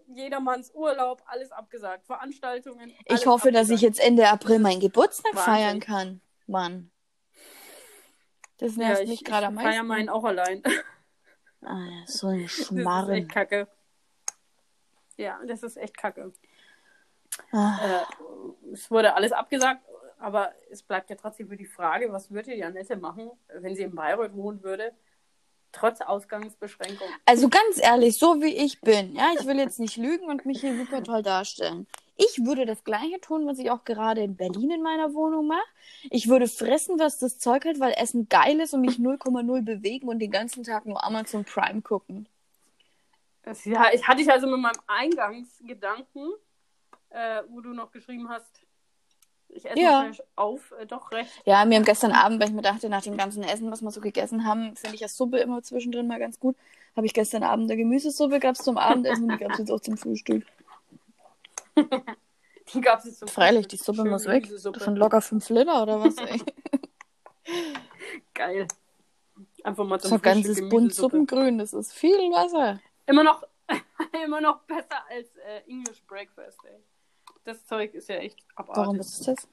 [0.09, 2.07] jedermanns Urlaub, alles abgesagt.
[2.07, 2.93] Veranstaltungen.
[3.07, 3.97] ich hoffe, dass ich abgesagt.
[3.97, 5.53] jetzt Ende April meinen Geburtstag Wahnsinn.
[5.55, 6.21] feiern kann.
[6.47, 6.91] Mann.
[8.59, 9.87] Das nervt ja, mich ich, gerade am ich feiere meisten.
[9.87, 10.63] meinen auch allein.
[11.65, 13.69] Ah, so ein Das ist echt kacke.
[15.17, 16.33] Ja, das ist echt kacke.
[17.53, 17.79] Ah.
[17.83, 19.83] Äh, es wurde alles abgesagt,
[20.19, 23.95] aber es bleibt ja trotzdem für die Frage, was würde Janette machen, wenn sie in
[23.95, 24.93] Bayreuth wohnen würde,
[25.73, 27.09] trotz Ausgangsbeschränkung.
[27.27, 30.61] Also ganz ehrlich, so wie ich bin, ja, ich will jetzt nicht lügen und mich
[30.61, 31.87] hier super toll darstellen.
[32.17, 35.65] Ich würde das Gleiche tun, was ich auch gerade in Berlin in meiner Wohnung mache.
[36.11, 40.09] Ich würde fressen, was das Zeug hat, weil Essen geil ist und mich 0,0 bewegen
[40.09, 42.29] und den ganzen Tag nur Amazon Prime gucken.
[43.43, 46.33] Das, ja, ich hatte ich also mit meinem Eingangsgedanken,
[47.11, 48.65] äh, wo du noch geschrieben hast,
[49.49, 50.11] ich esse Ja.
[50.37, 51.31] auf, äh, doch recht.
[51.45, 53.91] Ja, mir am gestern Abend, weil ich mir dachte, nach dem ganzen Essen, was wir
[53.91, 56.57] so gegessen haben, finde ich ja Suppe immer zwischendrin mal ganz gut.
[56.97, 59.71] Habe ich gestern Abend eine Gemüsesuppe, gab es zum Abendessen und die gab es jetzt
[59.71, 60.45] auch zum Frühstück.
[62.73, 63.77] Die gab es jetzt zum Freilich, die.
[63.77, 64.45] Suppe muss weg.
[64.45, 64.79] Gemüsesuppe.
[64.79, 66.41] Das sind locker 5 Liter oder was, ey.
[68.35, 68.67] Geil.
[69.63, 71.17] Einfach mal zum So ein ganzes Bund Gemüsesuppe.
[71.19, 72.81] Suppengrün, das ist viel Wasser.
[73.07, 73.43] Immer noch,
[74.25, 76.83] immer noch besser als äh, English Breakfast, ey.
[77.45, 78.77] Das Zeug ist ja echt abartig.
[78.83, 79.47] Warum ist das?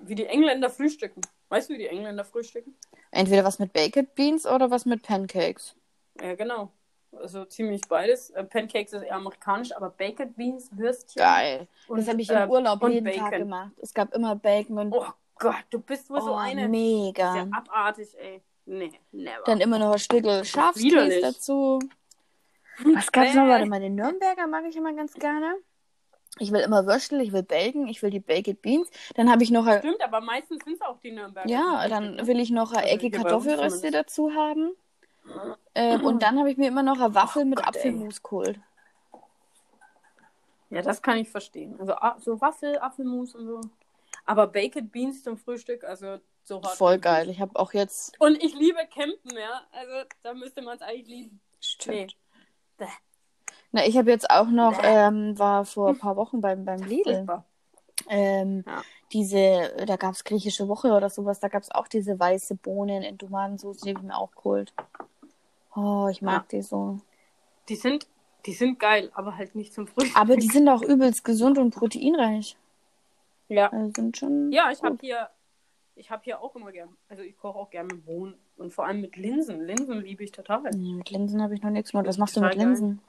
[0.00, 1.20] Wie die Engländer frühstücken.
[1.48, 2.76] Weißt du, wie die Engländer frühstücken?
[3.10, 5.76] Entweder was mit Baked Beans oder was mit Pancakes.
[6.20, 6.72] Ja, genau.
[7.12, 8.30] Also ziemlich beides.
[8.30, 11.20] Äh, Pancakes ist eher amerikanisch, aber Baked Beans, Würstchen.
[11.22, 11.66] Geil.
[11.88, 13.20] Und, das habe ich im äh, Urlaub jeden Bacon.
[13.20, 13.72] Tag gemacht.
[13.80, 15.06] Es gab immer Bacon und Oh
[15.38, 16.62] Gott, du bist wohl so oh, eine.
[16.62, 17.36] Das mega.
[17.36, 18.42] ja abartig, ey.
[18.66, 19.44] Nee, never.
[19.46, 21.78] Dann immer noch ein Stückel Schafskäse dazu.
[22.84, 23.44] Was gab's noch?
[23.44, 23.48] Äh.
[23.48, 25.56] Warte mal, den Nürnberger mag ich immer ganz gerne.
[26.38, 28.88] Ich will immer Würstel, ich will Bacon, ich will die Baked Beans.
[29.14, 31.48] Dann habe ich noch Stimmt, aber meistens sind es auch die Nürnberger.
[31.48, 32.26] ja, dann frühstücken.
[32.28, 33.94] will ich noch eine Also Ecke zumindest.
[33.94, 34.72] dazu haben.
[35.74, 37.68] Ähm, und dann habe ich mir immer noch eine Waffel mit Gott.
[37.68, 38.58] Apfelmus geholt.
[40.70, 41.78] Ja, das kann ich verstehen.
[41.78, 43.60] Also a- so Waffel, Apfelmus und so.
[44.26, 46.76] Aber Baked Beans zum Frühstück, also so hart.
[46.76, 47.30] Voll geil.
[47.30, 48.20] Ich habe auch jetzt.
[48.20, 49.62] Und ich liebe Campen, ja.
[49.72, 51.40] Also da müsste man es eigentlich lieben.
[51.60, 52.16] Stimmt.
[52.76, 52.86] Bäh.
[53.72, 57.26] Na, ich habe jetzt auch noch, ähm, war vor ein paar Wochen beim, beim Lidl.
[58.08, 58.82] Ähm, Ja.
[59.12, 63.02] diese, da gab es griechische Woche oder sowas, da gab es auch diese weiße Bohnen
[63.02, 64.72] in Tomatensauce, die habe ich mir auch geholt.
[65.78, 66.98] Oh, ich mag die so.
[67.68, 68.08] Die sind,
[68.46, 70.16] die sind geil, aber halt nicht zum Frühstück.
[70.20, 72.56] Aber die sind auch übelst gesund und proteinreich.
[73.48, 73.70] Ja.
[73.70, 74.50] Also sind schon.
[74.50, 75.28] Ja, ich habe hier,
[75.94, 78.86] ich habe hier auch immer gern, also ich koche auch gern mit Bohnen und vor
[78.86, 79.60] allem mit Linsen.
[79.64, 80.62] Linsen liebe ich total.
[80.74, 82.06] Nee, mit Linsen habe ich noch nichts gemacht.
[82.06, 82.66] Was machst du mit geil.
[82.66, 83.00] Linsen?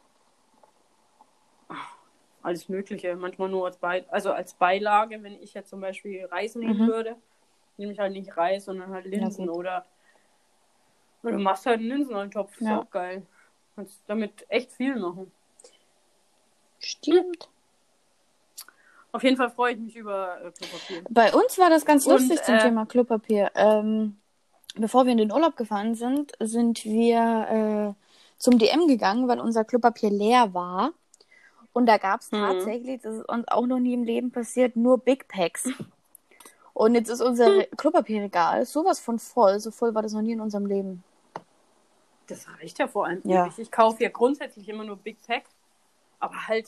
[2.41, 6.55] Alles Mögliche, manchmal nur als Bei also als Beilage, wenn ich jetzt zum Beispiel Reis
[6.55, 6.87] nehmen Mhm.
[6.87, 7.15] würde,
[7.77, 9.55] nehme ich halt nicht Reis, sondern halt Linsen gut.
[9.57, 9.85] oder
[11.23, 12.79] oder du machst halt einen Linseneintopf, ist Ja.
[12.81, 13.25] auch geil.
[13.75, 15.31] Kannst damit echt viel machen.
[16.79, 17.49] Stimmt.
[19.11, 21.03] Auf jeden Fall freue ich mich über äh, Klopapier.
[21.09, 23.51] Bei uns war das ganz Und, lustig zum äh, Thema Klopapier.
[23.55, 24.17] Ähm,
[24.75, 28.03] bevor wir in den Urlaub gefahren sind, sind wir äh,
[28.37, 30.91] zum DM gegangen, weil unser Klopapier leer war.
[31.73, 32.37] Und da gab es Mhm.
[32.37, 35.69] tatsächlich, das ist uns auch noch nie im Leben passiert, nur Big Packs.
[36.73, 37.63] Und jetzt ist unser.
[37.77, 39.59] Klopapierregal sowas von voll.
[39.59, 41.03] So voll war das noch nie in unserem Leben.
[42.29, 43.45] Das reicht ja vor allem Ja.
[43.45, 43.57] ewig.
[43.59, 45.43] Ich kaufe ja grundsätzlich immer nur Big Pack.
[46.19, 46.67] Aber halt,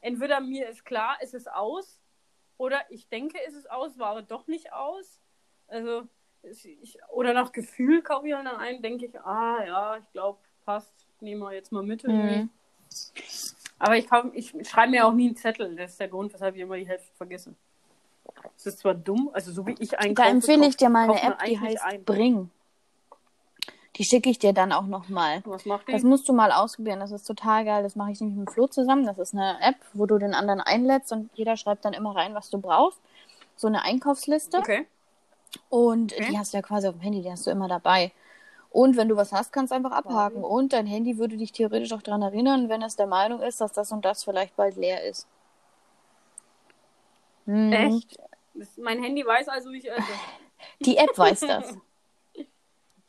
[0.00, 1.98] entweder mir ist klar, es ist aus,
[2.58, 5.20] oder ich denke, es ist aus, war aber doch nicht aus.
[5.68, 6.04] Also,
[6.42, 10.12] es- ich, oder nach Gefühl kaufe ich halt dann ein, denke ich, ah ja, ich
[10.12, 12.04] glaube, passt, nehmen wir jetzt mal mit.
[12.04, 12.48] Mhm.
[13.78, 15.74] Aber ich, kauf, ich schreibe mir auch nie einen Zettel.
[15.74, 17.54] Das ist der Grund, weshalb ich immer die Hälfte vergesse.
[18.56, 20.14] Es ist zwar dumm, also so wie ich einkaufe.
[20.28, 22.04] Da empfehle ich dir mal eine App, die heißt ein.
[22.04, 22.50] Bring.
[23.96, 25.42] Die schicke ich dir dann auch nochmal.
[25.44, 25.92] Was macht die?
[25.92, 27.00] Das musst du mal ausprobieren.
[27.00, 27.82] Das ist total geil.
[27.82, 29.04] Das mache ich nämlich mit Flo zusammen.
[29.04, 32.34] Das ist eine App, wo du den anderen einlädst und jeder schreibt dann immer rein,
[32.34, 33.00] was du brauchst.
[33.56, 34.58] So eine Einkaufsliste.
[34.58, 34.86] Okay.
[35.68, 36.28] Und Okay.
[36.30, 38.12] die hast du ja quasi auf dem Handy, die hast du immer dabei.
[38.70, 40.42] Und wenn du was hast, kannst du einfach abhaken.
[40.42, 43.72] Und dein Handy würde dich theoretisch auch daran erinnern, wenn es der Meinung ist, dass
[43.72, 45.26] das und das vielleicht bald leer ist.
[47.44, 47.72] Mhm.
[47.72, 48.18] Echt?
[48.78, 50.02] Mein Handy weiß also, wie ich esse.
[50.80, 51.76] Die App weiß das.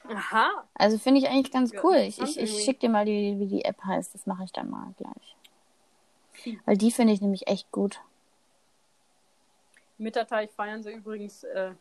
[0.10, 0.64] Aha.
[0.76, 1.96] Also finde ich eigentlich ganz Ja, cool.
[1.98, 4.14] Ich, ich, ich schicke dir mal, die, wie die App heißt.
[4.14, 6.58] Das mache ich dann mal gleich.
[6.66, 8.02] Weil die finde ich nämlich echt gut.
[9.98, 11.72] Mitterteich feiern sie übrigens, äh,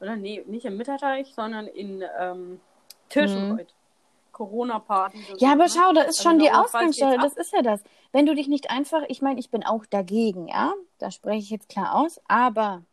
[0.00, 2.60] oder nee, nicht im Mitterteich, sondern in ähm,
[3.08, 3.74] Tirschenreuth.
[4.32, 5.18] Corona-Party.
[5.18, 5.38] Mhm.
[5.38, 7.18] Ja, aber schau, da ist Also schon die Ausgangsstelle.
[7.18, 7.82] Das ist ja das.
[8.12, 11.50] Wenn du dich nicht einfach, ich meine, ich bin auch dagegen, ja, da spreche ich
[11.50, 12.84] jetzt klar aus, aber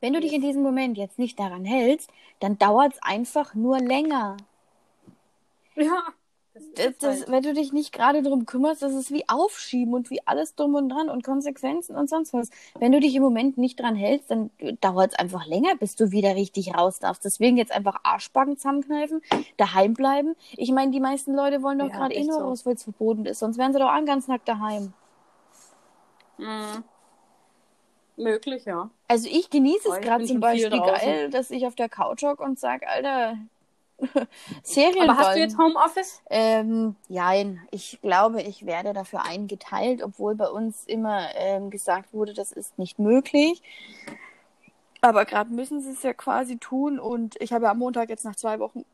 [0.00, 3.78] wenn du dich in diesem Moment jetzt nicht daran hältst, dann dauert es einfach nur
[3.80, 4.36] länger.
[5.76, 6.02] Ja.
[6.74, 7.30] Das Das, halt.
[7.30, 10.74] wenn du dich nicht gerade darum kümmerst, das ist wie Aufschieben und wie alles drum
[10.74, 12.50] und dran und Konsequenzen und sonst was.
[12.80, 16.10] Wenn du dich im Moment nicht dran hältst, dann dauert es einfach länger, bis du
[16.10, 17.24] wieder richtig raus darfst.
[17.24, 19.22] Deswegen jetzt einfach Arschbacken zusammenkneifen,
[19.56, 20.34] daheim bleiben.
[20.56, 22.40] Ich meine, die meisten Leute wollen doch Ja, gerade eh nur so.
[22.40, 23.38] raus, weil es verboten ist.
[23.38, 24.92] Sonst wären sie doch auch ganz nackt daheim.
[26.38, 26.84] Mhm.
[28.18, 28.90] Möglich, ja.
[29.06, 32.58] Also ich genieße es gerade zum Beispiel geil, dass ich auf der Couch hock und
[32.58, 33.36] sag, Alter,
[34.62, 36.22] Serien Aber hast du jetzt Homeoffice?
[36.30, 42.34] Ähm, nein, ich glaube, ich werde dafür eingeteilt, obwohl bei uns immer ähm, gesagt wurde,
[42.34, 43.62] das ist nicht möglich.
[45.00, 48.24] Aber gerade müssen sie es ja quasi tun und ich habe ja am Montag jetzt
[48.24, 48.84] nach zwei Wochen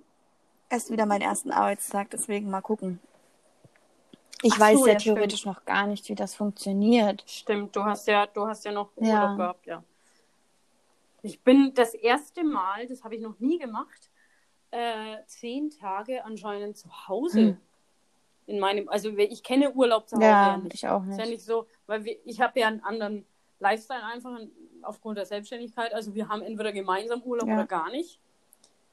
[0.69, 3.01] erst wieder meinen ersten Arbeitstag, deswegen mal gucken.
[4.47, 7.25] Ich Ach weiß so, ja ja, theoretisch noch gar nicht, wie das funktioniert.
[7.27, 9.23] Stimmt, du hast ja, du hast ja noch Ja.
[9.23, 9.83] Urlaub gehabt, ja.
[11.23, 14.11] Ich bin das erste Mal, das habe ich noch nie gemacht,
[14.71, 17.41] äh, zehn Tage anscheinend zu Hause.
[17.41, 17.57] Hm.
[18.47, 20.75] In meinem, also ich kenne Urlaub zu Hause Ja, ja nicht.
[20.75, 21.31] ich auch Ist ja nicht.
[21.31, 23.25] nicht so, weil wir, ich habe ja einen anderen
[23.61, 24.39] Lifestyle einfach
[24.83, 25.95] aufgrund der Selbstständigkeit.
[25.95, 27.55] Also wir haben entweder gemeinsam Urlaub Ja.
[27.55, 28.21] oder gar nicht.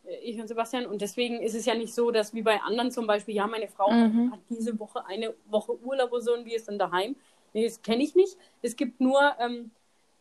[0.06, 0.86] Äh, Ich und Sebastian.
[0.86, 3.68] Und deswegen ist es ja nicht so, dass wie bei anderen zum Beispiel, ja, meine
[3.68, 4.32] Frau Mhm.
[4.32, 7.16] hat diese Woche eine Woche Urlaub oder so und wir ist dann daheim.
[7.54, 8.38] Nee, das kenne ich nicht.
[8.62, 9.72] Es gibt nur ähm,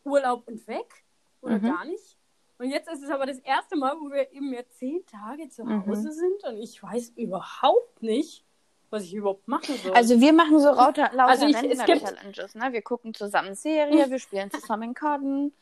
[0.03, 1.03] Urlaub und weg
[1.41, 1.63] oder Mhm.
[1.63, 2.17] gar nicht.
[2.59, 5.63] Und jetzt ist es aber das erste Mal, wo wir eben jetzt zehn Tage zu
[5.63, 5.87] Mhm.
[5.87, 8.43] Hause sind und ich weiß überhaupt nicht,
[8.91, 9.93] was ich überhaupt machen soll.
[9.93, 12.67] Also wir machen so lauter, lauter Also ich- es gibt- Rentner-Challenges, ne?
[12.73, 15.53] Wir gucken zusammen Serie, wir spielen zusammen Karten,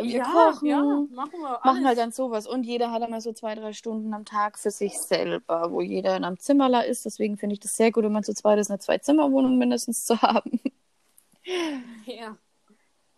[0.00, 1.84] wir ja, kochen, ja, machen wir machen alles.
[1.86, 2.46] halt dann sowas.
[2.46, 6.16] Und jeder hat einmal so zwei, drei Stunden am Tag für sich selber, wo jeder
[6.16, 7.04] in einem Zimmerler ist.
[7.04, 10.20] Deswegen finde ich das sehr gut, wenn man zu zweit ist, eine Zwei-Zimmer-Wohnung mindestens zu
[10.20, 10.60] haben.
[12.06, 12.38] Ja.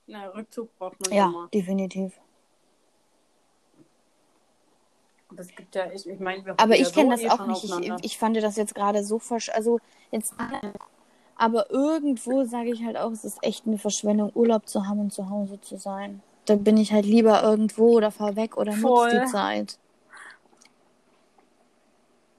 [0.08, 1.48] Na, Rückzug braucht man Ja, immer.
[1.54, 2.18] definitiv.
[5.28, 7.40] Aber es gibt ja, ich, ich meine, wir Aber ich ja kenne so das eh
[7.40, 7.64] auch nicht.
[7.64, 9.50] Ich, ich fand das jetzt gerade so versch...
[9.50, 9.78] Also
[10.10, 10.34] jetzt...
[11.36, 15.12] Aber irgendwo sage ich halt auch, es ist echt eine Verschwendung, Urlaub zu haben und
[15.12, 16.22] zu Hause zu sein.
[16.46, 19.78] Da bin ich halt lieber irgendwo oder fahr weg oder nutze die Zeit.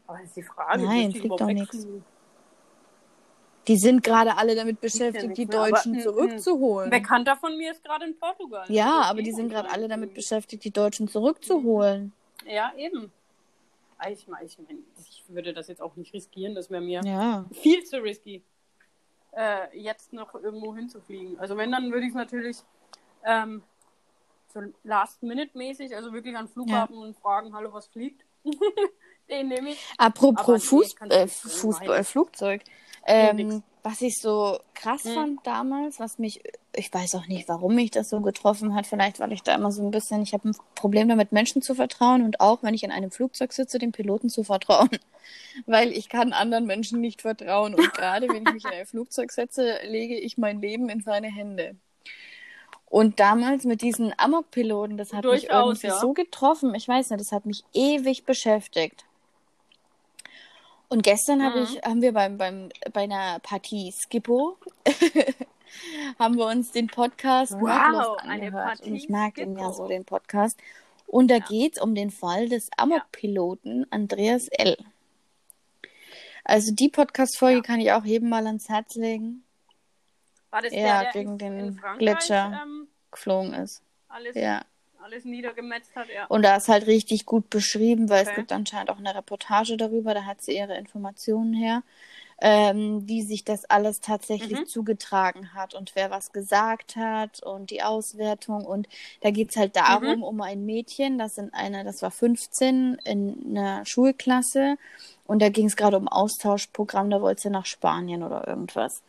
[0.08, 2.06] Aber das ist die Frage, Nein, fliegt doch wegfliegen?
[3.68, 6.86] Die sind gerade alle damit ja beschäftigt, nichts die mehr, Deutschen mm, zurückzuholen.
[6.94, 8.66] Ein Bekannter von mir ist gerade in Portugal.
[8.70, 12.14] Ja, Das aber die sind gerade alle damit beschäftigt, die Deutschen zurückzuholen.
[12.46, 13.12] Ja, eben.
[13.98, 17.04] Ah, Ich meine, ich, mein, ich würde das jetzt auch nicht riskieren, das wäre mir
[17.04, 17.46] Ja.
[17.52, 18.42] viel zu risky,
[19.32, 21.38] äh, jetzt noch irgendwo hinzufliegen.
[21.38, 22.58] Also wenn, dann würde ich es natürlich
[23.26, 23.64] ähm,
[24.58, 28.26] so Last-Minute-mäßig, also wirklich an Flughafen und fragen, hallo, was fliegt?
[29.30, 29.80] Den nehme ich.
[29.98, 32.04] Apropos nee, Fuß, äh, nicht so Fußball.
[32.04, 32.62] Flugzeug.
[33.06, 35.14] Ähm, was ich so krass Hm.
[35.14, 36.42] fand damals, was mich,
[36.76, 38.86] ich weiß auch nicht, warum mich das so getroffen hat.
[38.86, 41.74] Vielleicht, weil ich da immer so ein bisschen, ich habe ein Problem damit, Menschen zu
[41.74, 44.90] vertrauen und auch, wenn ich in einem Flugzeug sitze, dem Piloten zu vertrauen.
[45.66, 47.76] Weil ich kann anderen Menschen nicht vertrauen.
[47.76, 51.28] Und gerade wenn ich mich in ein Flugzeug setze, lege ich mein Leben in seine
[51.28, 51.78] Hände.
[52.90, 56.00] Und damals mit diesen Amok-Piloten, das hat mich Durchaus, irgendwie ja.
[56.00, 56.74] so getroffen.
[56.74, 59.04] Ich weiß nicht, das hat mich ewig beschäftigt.
[60.90, 61.64] Und gestern hab Mhm.
[61.64, 64.58] ich, haben wir beim, beim, bei einer Partie Skippo
[66.20, 68.80] haben wir uns den Podcast Wow, Mordlust angehört.
[68.82, 69.74] Und ich mag den ja Skippo.
[69.74, 70.58] so, den Podcast.
[71.08, 71.46] Und da Ja.
[71.46, 74.78] geht's um den Fall des Amok-Piloten Andreas L.
[76.46, 77.64] Also die Podcast-Folge Ja.
[77.64, 79.44] kann ich auch jedem mal ans Herz legen,
[80.58, 82.60] War das Ja, der, der gegen den Gletscher.
[82.64, 83.84] ähm, geflogen ist.
[84.10, 84.64] alles, Ja.
[85.04, 86.08] alles niedergemetzt hat?
[86.10, 86.26] Ja.
[86.26, 88.38] Und da ist halt richtig gut beschrieben, weil es Okay.
[88.38, 91.84] gibt anscheinend auch eine Reportage darüber, da hat sie ihre Informationen her,
[92.42, 94.66] ähm, wie sich das alles tatsächlich Mhm.
[94.66, 98.66] zugetragen hat und wer was gesagt hat und die Auswertung.
[98.66, 98.88] Und
[99.22, 99.78] da geht's halt Mhm.
[99.78, 104.78] darum, um ein Mädchen, das in einer, das war 15 in einer Schulklasse
[105.26, 109.04] und da ging es gerade um Austauschprogramm, da wollte sie nach Spanien oder irgendwas.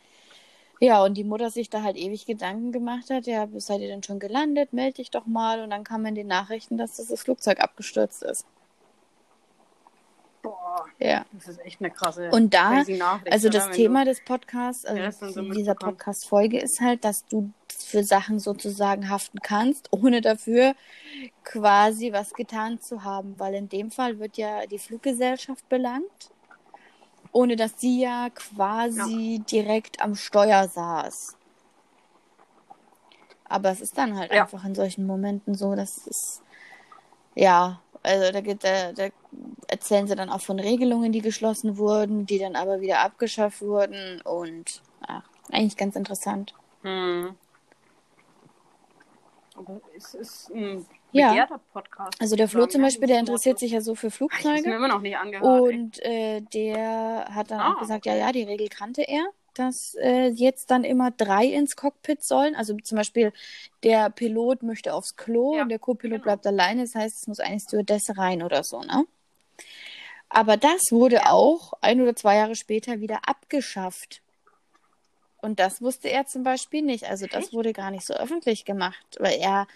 [0.79, 4.03] Ja, und die Mutter sich da halt ewig Gedanken gemacht hat, ja, seid ihr denn
[4.03, 4.71] schon gelandet?
[4.73, 5.61] Meld dich doch mal.
[5.61, 8.45] Und dann kamen in die Nachrichten, dass das, Flugzeug abgestürzt ist.
[10.41, 11.25] Boah, Ja.
[11.33, 12.83] das ist echt eine krasse Und da,
[13.29, 13.57] also oder?
[13.59, 15.75] das Wenn Thema Du, des Podcasts, Ja, also haben sie dieser.
[15.75, 20.75] Podcast-Folge ist halt, dass du für Sachen sozusagen haften kannst, ohne dafür
[21.43, 23.35] quasi was getan zu haben.
[23.37, 26.31] Weil in dem Fall wird ja die Fluggesellschaft belangt,
[27.31, 31.35] ohne dass sie ja quasi direkt am Steuer saß.
[33.45, 34.43] Aber es ist dann halt Ja.
[34.43, 36.41] einfach in solchen Momenten so, dass es,
[37.35, 39.09] ja, also da, geht, da, da
[39.67, 44.21] erzählen sie dann auch von Regelungen, die geschlossen wurden, die dann aber wieder abgeschafft wurden
[44.21, 46.53] und ach, eigentlich ganz interessant.
[46.83, 47.35] hm.
[49.95, 51.47] Es ist ein Ja.
[51.73, 52.21] Podcast.
[52.21, 54.73] Also der Flo zum Beispiel, der interessiert sich ja so für Ich hab's mir Flugzeuge
[54.75, 55.61] immer noch nicht angehört.
[55.61, 58.17] und äh, der hat dann Ah, auch gesagt, okay.
[58.17, 62.55] ja, ja, die Regel kannte er, dass äh, jetzt dann immer drei ins Cockpit sollen.
[62.55, 63.33] Also zum Beispiel
[63.83, 66.23] der Pilot möchte aufs Klo Ja, und der Co-Pilot genau.
[66.23, 66.81] bleibt alleine.
[66.83, 69.05] Das heißt, es muss eine Stewardess rein oder so, ne?
[70.29, 74.21] Aber das wurde auch ein oder zwei Jahre später wieder abgeschafft.
[75.41, 77.05] Und das wusste er zum Beispiel nicht.
[77.09, 79.67] Also das wurde gar nicht so öffentlich gemacht, weil er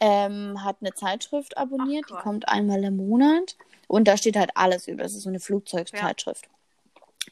[0.00, 3.56] ähm, hat eine Zeitschrift abonniert, Ach, die kommt einmal im Monat
[3.88, 5.02] und da steht halt alles über.
[5.02, 6.48] Das ist so eine Flugzeugzeitschrift.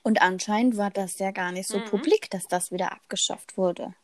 [0.03, 1.85] Und anscheinend war das ja gar nicht so Mhm.
[1.85, 3.95] publik, dass das wieder abgeschafft wurde.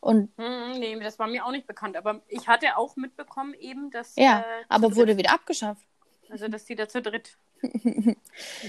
[0.00, 1.96] Und Hm, nee, das war mir auch nicht bekannt.
[1.96, 4.16] Aber ich hatte auch mitbekommen eben, dass.
[4.16, 5.82] ja, äh, aber wurde wieder abgeschafft.
[6.30, 7.36] Also, dass die da zu dritt.
[7.62, 8.16] Und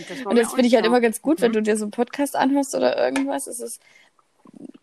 [0.09, 1.55] das, Und das finde ich halt immer ganz gut, wenn Mhm.
[1.55, 3.47] du dir so einen Podcast anhörst oder irgendwas.
[3.47, 3.81] Es ist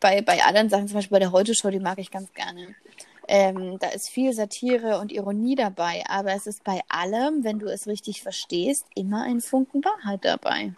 [0.00, 2.74] bei, bei anderen Sachen, zum Beispiel bei der Heute-Show, die mag ich ganz gerne.
[3.28, 7.66] Ähm, da ist viel Satire und Ironie dabei, aber es ist bei allem, wenn du
[7.66, 10.74] es richtig verstehst, immer ein Funken Wahrheit dabei.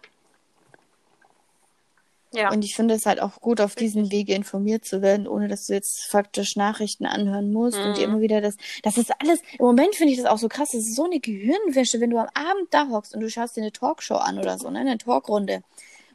[2.34, 2.50] Ja.
[2.50, 5.66] Und ich finde es halt auch gut, auf diesem Wege informiert zu werden, ohne dass
[5.66, 8.14] du jetzt faktisch Nachrichten anhören musst und dir Mhm.
[8.14, 8.56] immer wieder das.
[8.82, 9.40] Das ist alles.
[9.58, 10.70] Im Moment finde ich das auch so krass.
[10.72, 13.60] Das ist so eine Gehirnwäsche, wenn du am Abend da hockst und du schaust dir
[13.62, 14.80] eine Talkshow an oder so, ne?
[14.80, 15.62] Eine Talkrunde.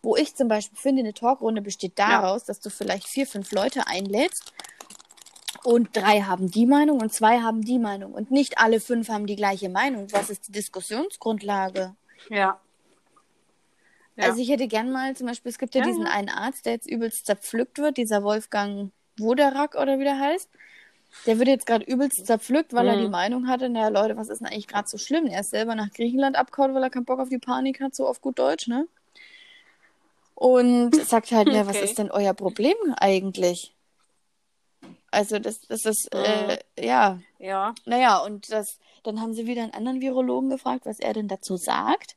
[0.01, 3.87] Wo ich zum Beispiel finde, eine Talkrunde besteht daraus, dass du vielleicht vier, fünf Leute
[3.87, 4.53] einlädst
[5.63, 9.25] und drei haben die Meinung und zwei haben die Meinung und nicht alle fünf haben
[9.27, 10.07] die gleiche Meinung.
[10.11, 11.95] Was ist die Diskussionsgrundlage?
[12.29, 12.59] ja.
[14.19, 14.25] Ja.
[14.25, 16.73] Also ich hätte gern mal, zum Beispiel, es gibt ja, Ja, diesen einen Arzt, der
[16.73, 20.49] jetzt übelst zerpflückt wird, dieser Wolfgang Woderak oder wie der heißt.
[21.27, 23.05] Der wird jetzt gerade übelst zerpflückt, weil er Mhm.
[23.05, 25.27] die Meinung hatte, naja Leute, was ist denn eigentlich gerade so schlimm?
[25.27, 28.07] Er ist selber nach Griechenland abgehauen, weil er keinen Bock auf die Panik hat, so
[28.07, 28.87] auf gut Deutsch, ne?
[30.35, 31.83] Und sagt halt, was Okay.
[31.83, 33.75] ist denn euer Problem eigentlich?
[35.11, 37.73] Also das, das ist, äh, ja, ja.
[37.85, 41.57] naja, und das, dann haben sie wieder einen anderen Virologen gefragt, was er denn dazu
[41.57, 42.15] sagt.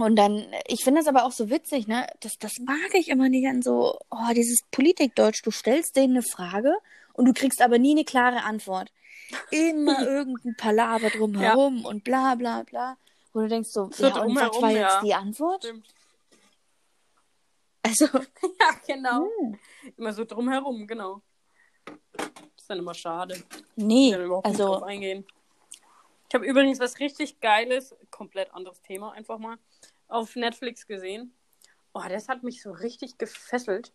[0.00, 2.06] Und dann, ich finde das aber auch so witzig, ne?
[2.20, 5.42] Das, das mag ich immer nicht an so, oh, dieses Politikdeutsch.
[5.44, 6.74] Du stellst denen eine Frage
[7.12, 8.92] und du kriegst aber nie eine klare Antwort.
[9.50, 12.96] Immer irgendein Palaver drumherum und bla bla bla.
[13.32, 15.00] Wo du denkst so, So ja, und was war jetzt ja.
[15.02, 15.64] die Antwort?
[15.64, 15.86] Stimmt.
[17.82, 18.06] Also,
[18.60, 19.28] Ja, genau.
[19.38, 19.58] hm,
[19.96, 21.20] Immer so drumherum, genau.
[22.56, 23.42] ist dann immer schade.
[23.76, 25.26] nee, also, drauf eingehen.
[26.28, 29.58] Ich habe übrigens was richtig Geiles, komplett anderes Thema einfach mal,
[30.10, 31.32] auf Netflix gesehen.
[31.92, 33.92] Oh, das hat mich so richtig gefesselt.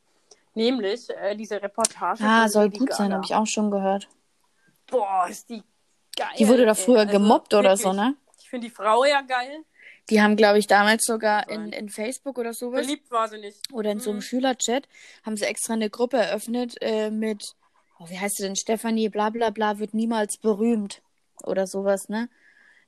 [0.54, 2.24] Nämlich äh, diese Reportage.
[2.24, 3.16] ah, soll Lady gut sein, Gaga.
[3.16, 4.08] habe ich auch schon gehört.
[4.88, 5.64] Boah, ist die
[6.16, 6.28] geil.
[6.38, 8.02] Die wurde doch früher Also gemobbt oder so, wirklich.
[8.02, 8.16] ne?
[8.40, 9.64] Ich finde die Frau ja geil.
[10.10, 11.68] Die haben, glaube ich, damals sogar Sein.
[11.68, 13.60] in, in Facebook oder sowas Beliebt war sie nicht.
[13.74, 14.24] oder in so einem Mhm.
[14.24, 14.88] Schülerchat
[15.26, 17.56] haben sie extra eine Gruppe eröffnet äh, mit,
[18.00, 21.02] oh, wie heißt sie denn, Stefanie, bla bla bla, wird niemals berühmt
[21.44, 22.30] oder sowas, ne?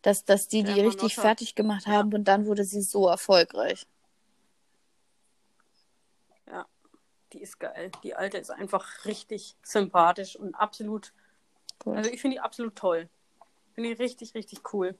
[0.01, 1.93] Dass, dass die die Der richtig fertig gemacht Ja.
[1.93, 3.87] haben und dann wurde sie so erfolgreich.
[6.47, 6.65] Ja,
[7.33, 7.91] die ist geil.
[8.03, 11.13] Die alte ist einfach richtig sympathisch und absolut
[11.85, 11.95] Cool.
[11.97, 13.07] Also ich finde die absolut toll.
[13.73, 14.97] Finde die richtig, richtig cool.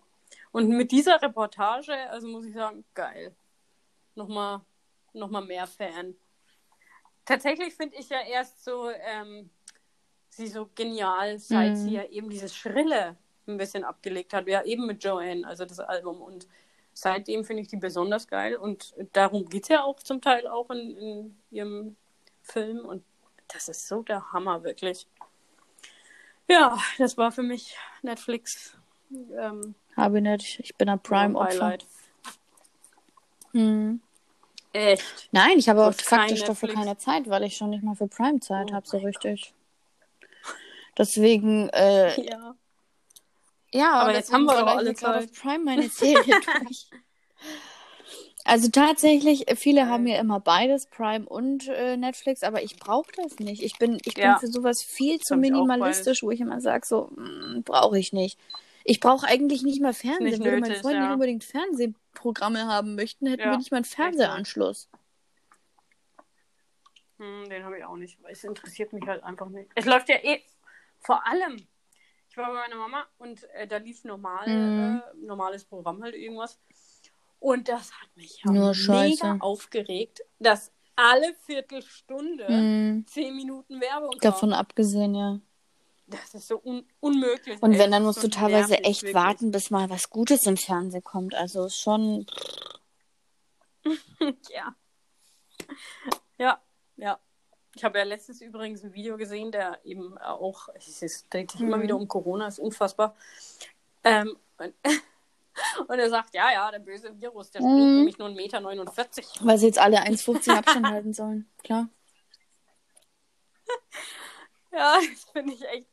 [0.52, 3.36] Und mit dieser Reportage, also muss ich sagen, geil.
[4.16, 4.62] Nochmal
[5.14, 6.16] noch mal mehr Fan.
[7.26, 9.50] Tatsächlich finde ich ja erst so ähm,
[10.30, 11.76] sie so genial, seit Mhm.
[11.76, 13.18] sie ja eben dieses Schrille
[13.48, 14.48] ein bisschen abgelegt hat.
[14.48, 16.22] Ja, eben mit Joanne, also das Album.
[16.22, 16.48] Und
[16.94, 18.56] seitdem finde ich die besonders geil.
[18.56, 21.96] Und darum geht es ja auch zum Teil auch in, in ihrem
[22.44, 22.80] Film.
[22.80, 23.04] Und
[23.48, 25.08] das ist so der Hammer, wirklich.
[26.48, 28.78] Ja, das war für mich Netflix.
[29.12, 30.60] Ähm, Habe ich nicht.
[30.60, 31.78] Ich bin ein Prime-Opfer.
[33.52, 34.02] Hm.
[34.74, 35.30] Echt.
[35.32, 37.96] Nein, ich habe auch hast kein faktisch dafür keine Zeit, weil ich schon nicht mal
[37.96, 39.54] für Prime Zeit Oh habe, so richtig.
[40.98, 42.56] Deswegen, äh, Ja.
[43.78, 45.34] Ja, Aber jetzt haben wir doch alle Zeit.
[45.34, 46.88] Prime meine Serie durch.
[48.50, 53.12] Also tatsächlich, äh, viele haben ja immer beides, Prime und äh, Netflix, aber ich brauche
[53.18, 53.62] das nicht.
[53.62, 54.32] Ich bin, ich Ja.
[54.32, 57.12] bin für sowas viel zu minimalistisch, wo ich immer sage, so,
[57.66, 58.40] brauche ich nicht.
[58.86, 60.24] Ich brauche eigentlich nicht mal Fernsehen.
[60.30, 61.02] Nicht Würde mein nötig, Freund ja.
[61.02, 64.88] nicht unbedingt Fernsehprogramme haben möchten, hätten Ja, wir nicht mal einen Fernsehanschluss.
[67.18, 69.70] Hm, den habe ich auch nicht, weil es interessiert mich halt einfach nicht.
[69.76, 70.42] Es läuft ja eh,
[71.02, 71.68] vor allem,
[72.38, 75.02] ich war bei meiner Mama und äh, da lief normal, Mhm.
[75.24, 76.60] äh, normales Programm halt irgendwas.
[77.40, 79.38] Und das hat mich ja Nur mega Scheiße.
[79.40, 83.06] aufgeregt, dass alle Viertelstunde Mhm.
[83.08, 84.60] zehn Minuten Werbung Davon kam.
[84.60, 85.40] abgesehen, ja.
[86.06, 87.62] Das ist so un unmöglich.
[87.62, 89.16] Und wenn, dann musst du teilweise nervig, echt wirklich.
[89.16, 91.34] warten, bis mal was Gutes im Fernsehen kommt.
[91.34, 92.28] Also schon.
[94.52, 94.76] Ja.
[96.38, 96.62] Ja,
[96.98, 97.20] ja.
[97.78, 101.62] Ich habe ja letztens übrigens ein Video gesehen, der eben auch, es ist- dreht sich
[101.62, 101.82] immer Mhm.
[101.84, 103.16] wieder um Corona, ist unfassbar.
[104.04, 104.74] Ähm, und,
[105.88, 107.96] und er sagt, ja, ja, der böse Virus, der springt Mhm.
[107.98, 109.46] nämlich nur 1,49 Meter.
[109.46, 111.48] Weil sie jetzt alle 1,15 Abstand halten sollen.
[111.64, 111.88] Klar.
[114.72, 115.88] Ja, das finde ich echt,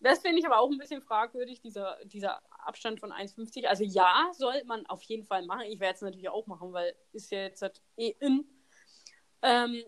[0.00, 3.66] das finde ich aber auch ein bisschen fragwürdig, dieser, dieser Abstand von 1,50.
[3.66, 5.62] Also ja, soll man auf jeden Fall machen.
[5.68, 8.44] Ich werde es natürlich auch machen, weil ist ja jetzt halt eh in.
[9.42, 9.82] Ähm,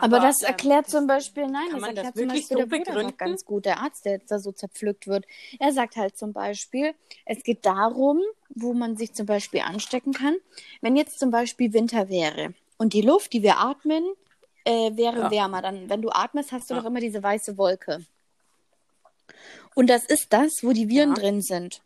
[0.00, 2.84] Aber, das erklärt zum Beispiel, nein, das man das erklärt zum Beispiel so der Bruder
[2.92, 3.16] begründen?
[3.18, 5.26] ganz gut, der Arzt, der jetzt da so zerpflückt wird.
[5.58, 6.94] Er sagt halt zum Beispiel,
[7.26, 10.36] es geht darum, wo man sich zum Beispiel anstecken kann.
[10.80, 14.04] Wenn jetzt zum Beispiel Winter wäre und die Luft, die wir atmen,
[14.64, 15.30] äh, wäre Ja.
[15.30, 16.80] wärmer, dann, wenn du atmest, hast du Ja.
[16.80, 18.04] doch immer diese weiße Wolke.
[19.74, 21.20] Und das ist das, wo die Viren Ja.
[21.20, 21.82] drin sind.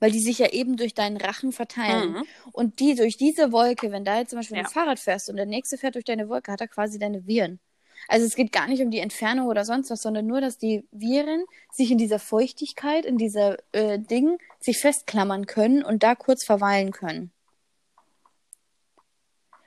[0.00, 2.12] Weil die sich ja eben durch deinen Rachen verteilen.
[2.14, 2.24] Mhm.
[2.52, 4.64] Und die durch diese Wolke, wenn da jetzt zum Beispiel Ja.
[4.64, 7.60] ein Fahrrad fährst und der nächste fährt durch deine Wolke, hat er quasi deine Viren.
[8.08, 10.86] Also es geht gar nicht um die Entfernung oder sonst was, sondern nur, dass die
[10.90, 16.44] Viren sich in dieser Feuchtigkeit, in dieser äh, Ding, sich festklammern können und da kurz
[16.44, 17.30] verweilen können.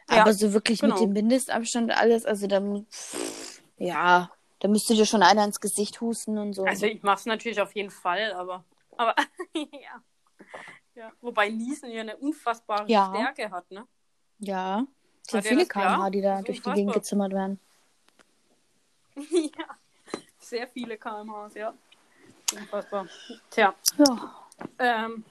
[0.10, 0.96] Ja, Aber so wirklich genau.
[0.96, 5.60] mit dem Mindestabstand alles, also da, mu- pff, ja, da müsste dir schon einer ins
[5.62, 6.64] Gesicht husten und so.
[6.66, 8.66] Also ich mache es natürlich auf jeden Fall, aber,
[8.98, 9.16] aber
[9.56, 10.02] ja.
[10.96, 11.12] Ja.
[11.22, 13.12] Wobei Niesen ja eine unfassbare Ja.
[13.14, 13.88] Stärke hat, ne?
[14.40, 14.86] ja,
[15.24, 16.76] sehr dir viele kmh, die da durch die unfassbar.
[16.76, 17.60] Gegend gezimmert werden.
[19.16, 19.66] ja.
[20.40, 21.74] Sehr viele kmhs, ja.
[22.54, 23.08] Unfassbar.
[23.50, 24.50] Tja, Ja.
[24.80, 25.26] ähm,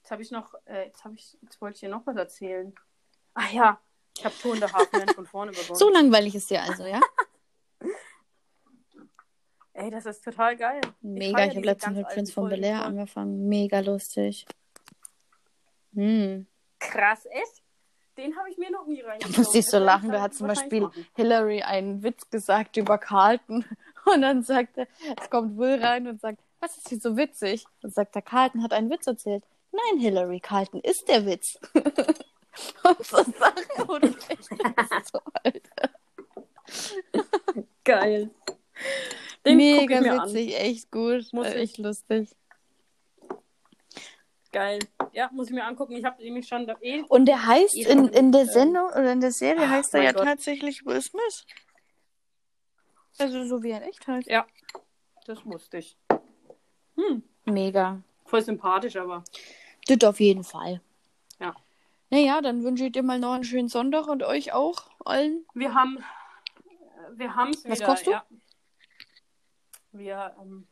[0.00, 2.74] jetzt habe ich noch, äh, jetzt habe ich, jetzt wollte ich dir noch was erzählen.
[3.34, 3.80] Ach ja,
[4.16, 5.74] ich habe Tour in der Hafenland von vorne begonnen.
[5.76, 7.00] So langweilig ist dir also, ja?
[9.78, 10.80] Ey, das ist total geil.
[11.02, 13.48] Mega, feier ich habe letztens mit Prinz von Bel Air angefangen.
[13.48, 14.44] Mega lustig.
[15.94, 16.48] Hm.
[16.80, 17.62] Krass, echt?
[18.16, 19.36] Den habe ich mir noch nie Da reingezogen.
[19.36, 20.10] musste ich so lachen.
[20.10, 21.06] Da hat zum Beispiel machen.
[21.14, 23.64] Hillary einen Witz gesagt über Carlton.
[24.12, 24.88] Und dann sagt er,
[25.20, 27.64] es kommt Will rein und sagt, was ist hier so witzig?
[27.82, 29.44] Und sagt er, Carlton hat einen Witz erzählt.
[29.70, 31.58] Nein, Hillary, Carlton ist der Witz.
[31.74, 34.48] und so Sachen, wo du denkst,
[35.12, 35.90] so, Alter.
[37.84, 38.30] Geil.
[39.48, 41.32] Den Mega ich witzig, echt gut.
[41.32, 41.70] Muss Äh, ich.
[41.70, 42.28] echt lustig.
[42.30, 43.38] an.
[44.52, 44.78] Geil.
[45.12, 45.92] Ja, muss ich mir angucken.
[45.94, 47.02] Ich habe nämlich schon da eh.
[47.08, 49.94] Und der heißt Ich in, in der ähm, Sendung oder in der Serie ach, heißt
[49.94, 50.24] er ja Gott.
[50.24, 51.44] tatsächlich Will Smith.
[53.18, 54.28] Also so wie er in echt heißt.
[54.28, 54.46] Ja,
[55.26, 55.96] das wusste ich.
[57.44, 58.00] Mega.
[58.24, 59.24] Voll sympathisch, aber.
[59.86, 60.80] Das auf jeden Fall.
[61.40, 61.54] Ja.
[62.10, 65.44] Naja, dann wünsche ich dir mal noch einen schönen Sonntag und euch auch allen.
[65.54, 65.98] Wir haben.
[67.12, 67.72] Wir haben es wieder.
[67.72, 68.10] Was kochst du?
[68.12, 68.24] Ja.
[69.92, 70.34] Wir.
[70.40, 70.66] Ähm,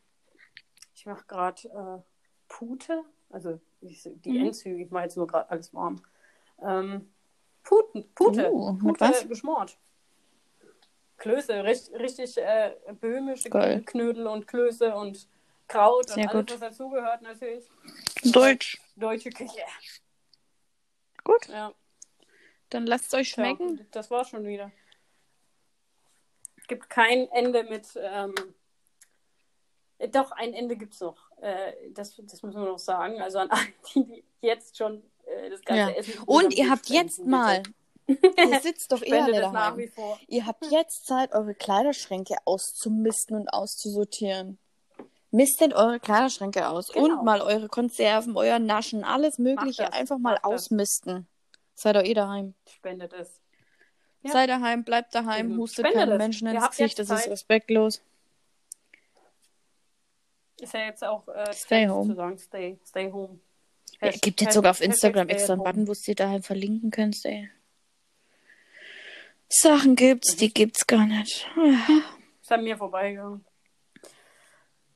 [0.95, 2.03] ich mache gerade äh,
[2.49, 3.05] Pute.
[3.31, 4.47] Also die, die Mhm.
[4.47, 4.83] Endzüge.
[4.85, 6.03] Ich mache jetzt nur gerade alles warm.
[6.63, 7.13] Ähm,
[7.63, 8.51] Puten, Pute.
[8.51, 9.29] Mit Pute was?
[9.29, 9.77] geschmort.
[11.19, 13.83] Klöße, richtig, richtig äh, böhmische Geil.
[13.85, 15.29] Knödel und Klöße und
[15.67, 16.51] Kraut Sehr und alles, gut.
[16.53, 17.69] was dazugehört natürlich.
[18.23, 18.81] Deutsch.
[18.97, 19.63] Deutsche Küche.
[21.25, 21.49] Gut.
[21.49, 21.73] Ja.
[22.71, 23.87] Dann lasst es euch schmecken.
[23.91, 24.71] das war's schon wieder.
[26.69, 27.89] Gibt kein Ende mit.
[28.01, 28.43] Ähm, äh,
[30.13, 31.17] doch, ein Ende gibt's noch.
[31.41, 33.21] Äh, das, das müssen wir noch sagen.
[33.21, 33.63] Also an alle,
[33.95, 35.97] die, jetzt schon äh, das ganze Ja.
[35.97, 36.23] Essen.
[36.27, 37.63] Und ihr habt jetzt mal.
[38.07, 39.79] Ihr sitzt doch eh nach daheim.
[39.79, 40.19] wie vor.
[40.29, 44.59] Ihr habt jetzt Zeit, eure Kleiderschränke auszumisten und auszusortieren.
[45.33, 47.05] Mistet eure Kleiderschränke aus Genau.
[47.19, 51.27] und mal eure Konserven, euer Naschen, alles Mögliche einfach mal ausmisten.
[51.75, 52.55] Seid doch eh daheim.
[52.69, 53.41] Spendet es.
[54.23, 54.33] Ja.
[54.33, 56.19] Seid daheim, bleibt daheim, hustet Spendet keinen es.
[56.19, 58.01] Menschen ins Gesicht, das ist respektlos.
[60.61, 62.11] Ist ja jetzt auch äh, Stay home.
[62.11, 63.39] zu sagen, stay, stay home.
[64.01, 65.63] Ja, Hasht- gibt jetzt sogar auf Instagram extra einen.
[65.65, 67.51] Button, wo du dir daheim verlinken kannst, ey.
[69.49, 71.47] Sachen gibt's, die gibt's gar nicht.
[72.43, 73.45] Ist an mir vorbeigegangen.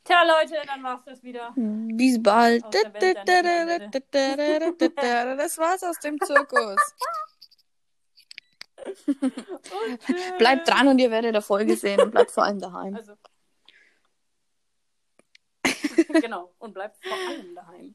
[0.04, 1.52] Tja, Leute, dann war's das wieder.
[1.56, 2.64] Bis bald.
[2.64, 2.82] Das
[5.58, 6.76] war's aus dem Zirkus.
[8.82, 12.94] Äh, Bleibt dran und ihr werdet Erfolge sehen und bleibt vor allem daheim.
[12.96, 13.12] Also.
[16.08, 16.52] Genau.
[16.58, 17.94] Und bleibt vor allem daheim.